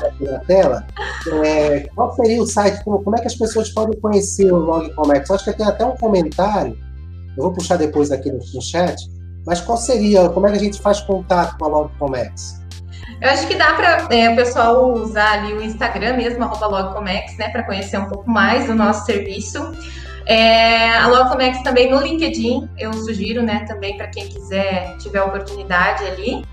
[0.02, 0.86] aqui na tela.
[1.44, 2.82] É, qual seria o site?
[2.82, 5.30] Como, como é que as pessoas podem conhecer o Log Comex?
[5.30, 6.74] Acho que tem até um comentário,
[7.36, 8.96] eu vou puxar depois aqui no, no chat,
[9.46, 12.63] mas qual seria, como é que a gente faz contato com a Log Comex?
[13.24, 17.48] Eu acho que dá para é, o pessoal usar ali o Instagram mesmo, Logcomex, né,
[17.48, 19.72] para conhecer um pouco mais do nosso serviço.
[20.26, 26.04] É, a Logcomex também no LinkedIn, eu sugiro, né, também para quem quiser, tiver oportunidade
[26.04, 26.44] ali.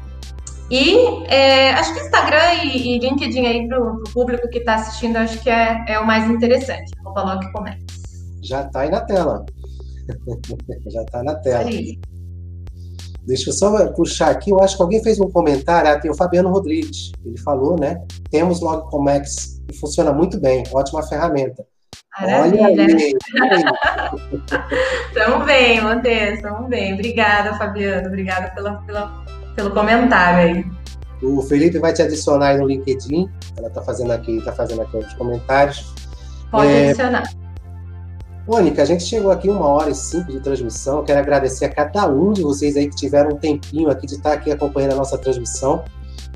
[0.70, 5.18] E é, acho que Instagram e, e LinkedIn aí para o público que está assistindo,
[5.18, 7.84] acho que é, é o mais interessante, arroba Logcomex.
[8.42, 9.46] Já está aí na tela.
[10.88, 11.68] Já está na tela.
[11.68, 12.00] Aí.
[13.26, 16.16] Deixa eu só puxar aqui, eu acho que alguém fez um comentário, ah, tem o
[16.16, 18.04] Fabiano Rodrigues, ele falou, né?
[18.32, 21.64] Temos Log Comex e funciona muito bem, ótima ferramenta.
[22.20, 22.64] Maravilha.
[22.64, 23.14] Olha aí.
[25.08, 26.94] Estamos bem, Montes, estamos bem.
[26.94, 29.24] Obrigada, Fabiano, obrigada pela, pela,
[29.56, 30.66] pelo comentário aí.
[31.24, 34.98] O Felipe vai te adicionar aí no LinkedIn, ela está fazendo aqui, está fazendo aqui
[34.98, 35.94] os comentários.
[36.50, 37.41] Pode é, adicionar.
[38.48, 40.98] Mônica, a gente chegou aqui uma hora e cinco de transmissão.
[40.98, 44.16] Eu quero agradecer a cada um de vocês aí que tiveram um tempinho aqui de
[44.16, 45.84] estar aqui acompanhando a nossa transmissão.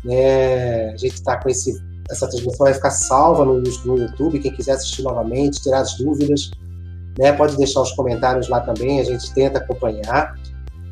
[0.07, 4.39] É, a gente está com esse, essa transmissão vai ficar salva no, no, YouTube.
[4.39, 6.51] Quem quiser assistir novamente, tirar as dúvidas,
[7.17, 8.99] né, pode deixar os comentários lá também.
[8.99, 10.35] A gente tenta acompanhar,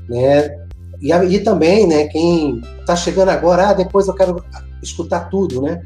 [0.10, 0.58] né?
[1.00, 4.44] E, e também, né, quem está chegando agora, ah, depois eu quero
[4.82, 5.80] escutar tudo, né?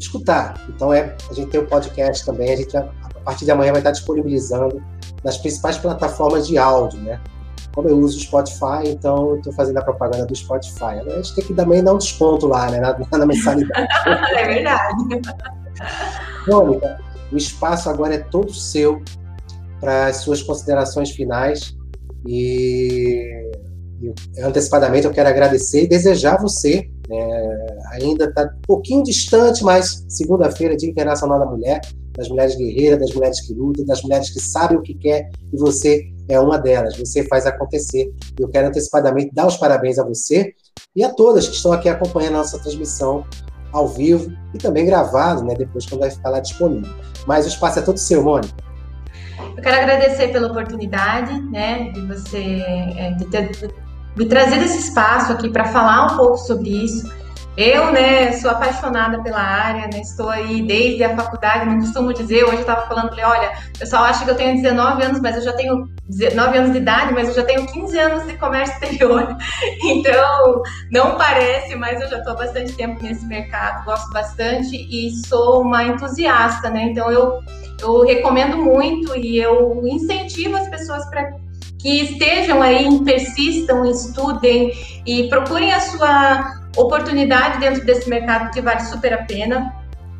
[0.00, 0.60] Escutar.
[0.68, 2.52] Então é, a gente tem o um podcast também.
[2.52, 2.76] A gente
[3.26, 4.82] partir de amanhã vai estar disponibilizando
[5.22, 7.20] nas principais plataformas de áudio, né?
[7.74, 10.98] como eu uso o Spotify, então eu estou fazendo a propaganda do Spotify.
[11.06, 13.86] A gente tem que também dar um desconto lá, né, na, na mensalidade.
[14.34, 14.94] é verdade.
[16.48, 16.98] Mônica,
[17.30, 19.02] o espaço agora é todo seu
[19.78, 21.76] para as suas considerações finais
[22.26, 23.52] e,
[24.00, 30.04] e antecipadamente eu quero agradecer e desejar você é, ainda está um pouquinho distante, mas
[30.08, 31.80] segunda-feira, Dia Internacional da Mulher,
[32.16, 35.56] das mulheres guerreiras, das mulheres que lutam, das mulheres que sabem o que quer, e
[35.56, 36.96] você é uma delas.
[36.96, 38.12] Você faz acontecer.
[38.38, 40.52] Eu quero antecipadamente dar os parabéns a você
[40.94, 43.24] e a todas que estão aqui acompanhando a nossa transmissão
[43.72, 46.90] ao vivo e também gravado, né, depois quando vai ficar lá disponível.
[47.26, 48.54] Mas o espaço é todo seu, Mônica.
[49.56, 52.62] Eu quero agradecer pela oportunidade, né, de você
[52.96, 53.50] é, de ter
[54.16, 57.06] me trazer esse espaço aqui para falar um pouco sobre isso.
[57.56, 62.44] Eu, né, sou apaixonada pela área, né, estou aí desde a faculdade, não costumo dizer,
[62.44, 65.36] hoje eu estava falando, falei, olha, o pessoal acha que eu tenho 19 anos, mas
[65.36, 68.74] eu já tenho 19 anos de idade, mas eu já tenho 15 anos de comércio
[68.74, 69.36] exterior.
[69.86, 75.10] Então, não parece, mas eu já estou há bastante tempo nesse mercado, gosto bastante e
[75.26, 77.42] sou uma entusiasta, né, então eu,
[77.80, 81.32] eu recomendo muito e eu incentivo as pessoas para
[81.78, 84.72] que estejam aí, persistam, estudem
[85.06, 89.74] e procurem a sua oportunidade dentro desse mercado que vale super a pena.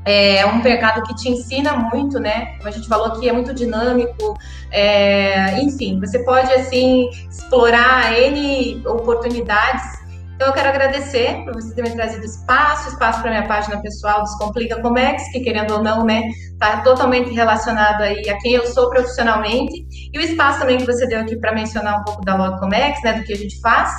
[0.05, 2.57] É um mercado que te ensina muito, né?
[2.59, 4.39] Como a gente falou que é muito dinâmico.
[4.71, 11.83] É, enfim, você pode assim explorar N oportunidades então, eu quero agradecer por você ter
[11.83, 16.29] me trazido espaço, espaço para minha página pessoal Descomplica Comex, que querendo ou não, né,
[16.53, 21.07] está totalmente relacionado aí a quem eu sou profissionalmente, e o espaço também que você
[21.07, 23.91] deu aqui para mencionar um pouco da Log Comex, né, do que a gente faz.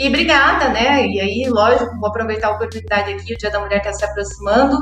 [0.00, 1.06] E obrigada, né?
[1.08, 4.78] E aí, lógico, vou aproveitar a oportunidade aqui, o Dia da Mulher está se aproximando.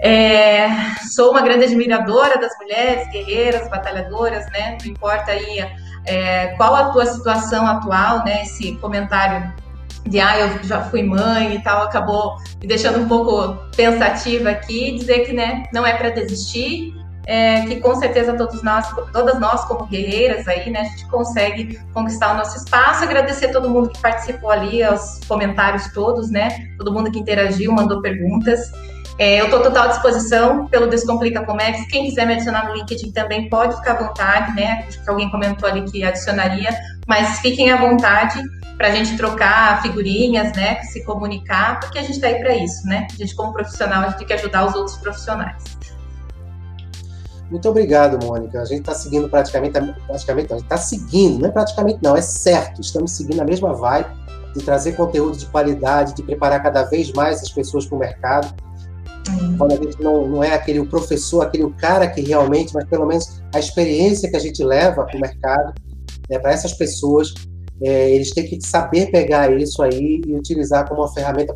[0.00, 0.66] É,
[1.14, 4.78] sou uma grande admiradora das mulheres guerreiras, batalhadoras, né?
[4.82, 5.64] Não importa aí
[6.06, 8.42] é, qual a tua situação atual, né?
[8.42, 9.52] Esse comentário
[10.08, 14.90] de ah, eu já fui mãe e tal, acabou me deixando um pouco pensativa aqui,
[14.98, 16.92] dizer que né, não é para desistir,
[17.26, 21.78] é, que com certeza todos nós, todas nós como guerreiras aí, né, a gente consegue
[21.92, 26.92] conquistar o nosso espaço, agradecer todo mundo que participou ali, os comentários todos, né, todo
[26.92, 28.60] mundo que interagiu, mandou perguntas.
[29.18, 31.86] É, eu estou total disposição pelo Descomplica Comex.
[31.88, 34.84] Quem quiser me adicionar no LinkedIn também pode ficar à vontade, né?
[34.88, 36.70] Acho que alguém comentou ali que adicionaria,
[37.06, 38.42] mas fiquem à vontade
[38.76, 42.84] para a gente trocar figurinhas, né, se comunicar, porque a gente está aí para isso,
[42.86, 43.06] né?
[43.12, 45.62] A gente, como profissional, a gente tem que ajudar os outros profissionais.
[47.52, 48.62] Muito obrigado, Mônica.
[48.62, 52.16] A gente está seguindo praticamente, praticamente não, a gente está seguindo, não é praticamente não,
[52.16, 52.80] é certo.
[52.80, 54.08] Estamos seguindo a mesma vibe
[54.54, 58.54] de trazer conteúdo de qualidade, de preparar cada vez mais as pessoas para o mercado.
[59.58, 63.42] Quando a gente não, não é aquele professor, aquele cara que realmente, mas pelo menos
[63.54, 65.74] a experiência que a gente leva para o mercado,
[66.30, 67.34] né, para essas pessoas,
[67.82, 71.54] é, eles têm que saber pegar isso aí e utilizar como uma ferramenta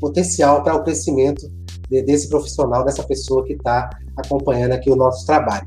[0.00, 1.48] potencial para o crescimento
[1.90, 5.66] de, desse profissional, dessa pessoa que está acompanhando aqui o nosso trabalho.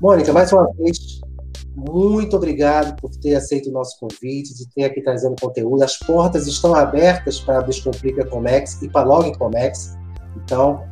[0.00, 1.20] Mônica, mais uma vez,
[1.76, 5.82] muito obrigado por ter aceito o nosso convite, de ter aqui trazendo conteúdo.
[5.82, 9.96] As portas estão abertas para a Descomplica Comex e para a Log Comex.
[10.36, 10.82] Então,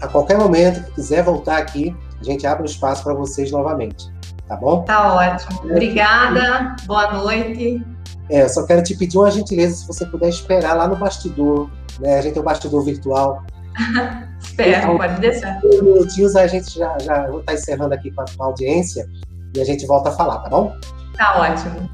[0.00, 4.12] a qualquer momento que quiser voltar aqui, a gente abre um espaço para vocês novamente.
[4.46, 4.82] Tá bom?
[4.84, 5.60] Tá ótimo.
[5.70, 6.76] Obrigada.
[6.86, 7.84] Boa noite.
[8.30, 11.68] É, eu só quero te pedir uma gentileza, se você puder esperar lá no bastidor,
[12.00, 12.18] né?
[12.18, 13.42] A gente tem um bastidor virtual.
[14.40, 15.60] Espero, então, pode deixar.
[15.62, 19.08] minutinhos a gente já, já vou estar encerrando aqui com a, com a audiência
[19.54, 20.76] e a gente volta a falar, tá bom?
[21.16, 21.88] Tá ótimo.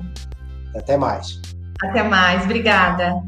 [0.75, 1.41] Até mais.
[1.83, 3.23] Até mais, obrigada.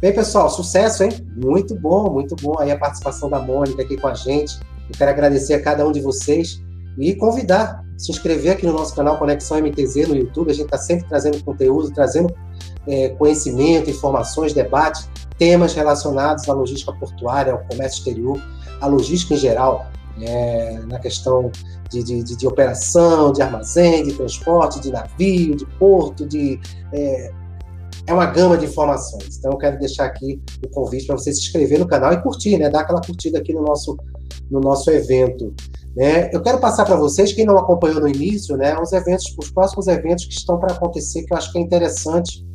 [0.00, 1.10] Bem, pessoal, sucesso, hein?
[1.36, 4.58] Muito bom, muito bom aí a participação da Mônica aqui com a gente.
[4.88, 6.62] Eu quero agradecer a cada um de vocês
[6.98, 10.50] e convidar, se inscrever aqui no nosso canal Conexão MTZ no YouTube.
[10.50, 12.34] A gente está sempre trazendo conteúdo, trazendo
[12.86, 15.08] é, conhecimento, informações, debates,
[15.40, 18.38] temas relacionados à logística portuária, ao comércio exterior,
[18.78, 19.86] à logística em geral,
[20.20, 21.50] é, na questão
[21.88, 26.60] de, de, de, de, operação, de armazém, de transporte, de navio, de porto, de.
[26.92, 27.32] É,
[28.06, 29.38] é uma gama de informações.
[29.38, 32.58] Então, eu quero deixar aqui o convite para você se inscrever no canal e curtir,
[32.58, 32.68] né?
[32.68, 33.96] Dar aquela curtida aqui no nosso,
[34.50, 35.54] no nosso evento.
[35.96, 36.28] Né?
[36.32, 39.88] Eu quero passar para vocês, quem não acompanhou no início, né, os eventos, os próximos
[39.88, 42.46] eventos que estão para acontecer, que eu acho que é interessante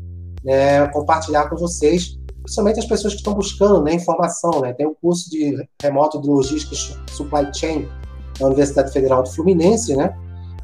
[0.44, 4.62] né, compartilhar com vocês, principalmente as pessoas que estão buscando né, informação.
[4.62, 4.72] Né?
[4.74, 7.88] Tem o curso de remoto de logística e supply chain
[8.40, 10.16] da Universidade Federal do Fluminense, né?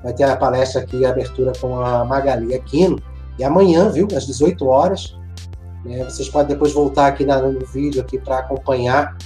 [0.04, 3.02] Vai ter a palestra aqui, a abertura com a Magali Aquino.
[3.38, 5.18] E amanhã, viu, às 18 horas,
[5.86, 9.18] né, vocês podem depois voltar aqui no vídeo aqui para acompanhar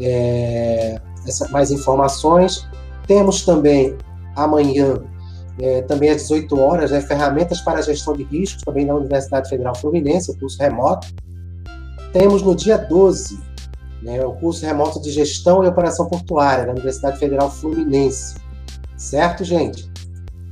[0.00, 2.68] é, essa, mais informações.
[3.06, 3.96] Temos também
[4.36, 5.02] amanhã
[5.60, 9.74] é, também às 18 horas, né, Ferramentas para Gestão de Riscos, também da Universidade Federal
[9.74, 11.08] Fluminense, o curso remoto.
[12.14, 13.40] Temos no dia 12,
[14.00, 18.36] né, o curso remoto de Gestão e Operação Portuária, da Universidade Federal Fluminense.
[18.96, 19.90] Certo, gente?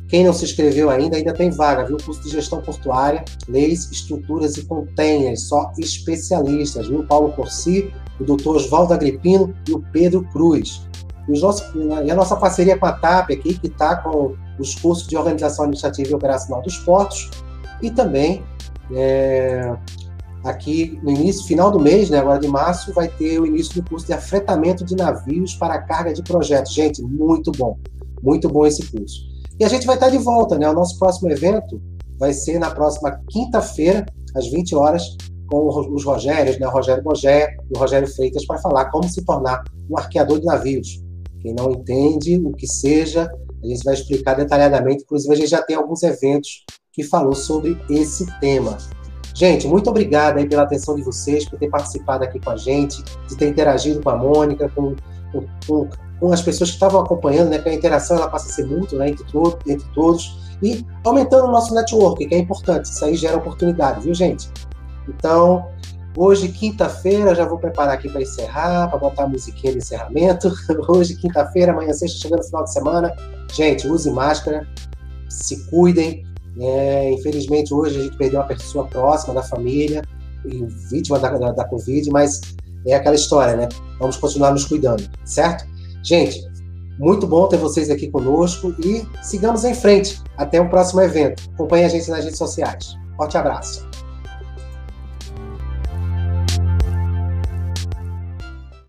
[0.09, 1.99] Quem não se inscreveu ainda, ainda tem vaga, viu?
[2.05, 7.07] Curso de Gestão Portuária, Leis, Estruturas e Containers, só especialistas, viu?
[7.07, 10.83] Paulo Corsi, o doutor Oswaldo Agripino e o Pedro Cruz.
[11.29, 15.07] E, nossos, e, a nossa parceria com a TAP aqui, que está com os cursos
[15.07, 17.31] de Organização Administrativa e Operacional dos Portos,
[17.81, 18.43] e também
[18.93, 19.77] é,
[20.44, 23.89] aqui no início, final do mês, né, agora de março, vai ter o início do
[23.89, 26.73] curso de afretamento de navios para carga de projetos.
[26.73, 27.78] Gente, muito bom,
[28.23, 29.20] muito bom esse curso.
[29.59, 30.69] E a gente vai estar de volta, né?
[30.69, 31.81] O nosso próximo evento
[32.19, 34.05] vai ser na próxima quinta-feira,
[34.35, 35.16] às 20 horas,
[35.48, 36.66] com os Rogérios, né?
[36.66, 41.02] Rogério Bogé e o Rogério Freitas, para falar como se tornar um arqueador de navios.
[41.40, 43.31] Quem não entende o que seja,
[43.62, 45.02] a gente vai explicar detalhadamente.
[45.02, 48.78] Inclusive, a gente já tem alguns eventos que falou sobre esse tema.
[49.35, 53.03] Gente, muito obrigado aí pela atenção de vocês, por ter participado aqui com a gente,
[53.29, 54.95] de ter interagido com a Mônica, com,
[55.67, 55.89] com,
[56.21, 57.59] com as pessoas que estavam acompanhando, né?
[57.59, 61.47] Que a interação ela passa a ser muito né, entre, todo, entre todos e aumentando
[61.47, 62.85] o nosso network, que é importante.
[62.85, 64.51] Isso aí gera oportunidade, viu, gente?
[65.09, 65.67] Então,
[66.15, 70.53] Hoje, quinta-feira, já vou preparar aqui para encerrar, para botar a musiquinha de encerramento.
[70.87, 73.17] Hoje, quinta-feira, amanhã, sexta, chegando no final de semana.
[73.51, 74.69] Gente, use máscara,
[75.31, 76.23] se cuidem.
[76.59, 80.03] É, infelizmente, hoje a gente perdeu uma pessoa próxima da família,
[80.91, 82.41] vítima da, da, da Covid, mas
[82.87, 83.69] é aquela história, né?
[83.99, 85.65] Vamos continuar nos cuidando, certo?
[86.03, 86.43] Gente,
[86.99, 90.20] muito bom ter vocês aqui conosco e sigamos em frente.
[90.37, 91.49] Até o próximo evento.
[91.55, 92.97] Acompanhe a gente nas redes sociais.
[93.16, 93.91] Forte abraço.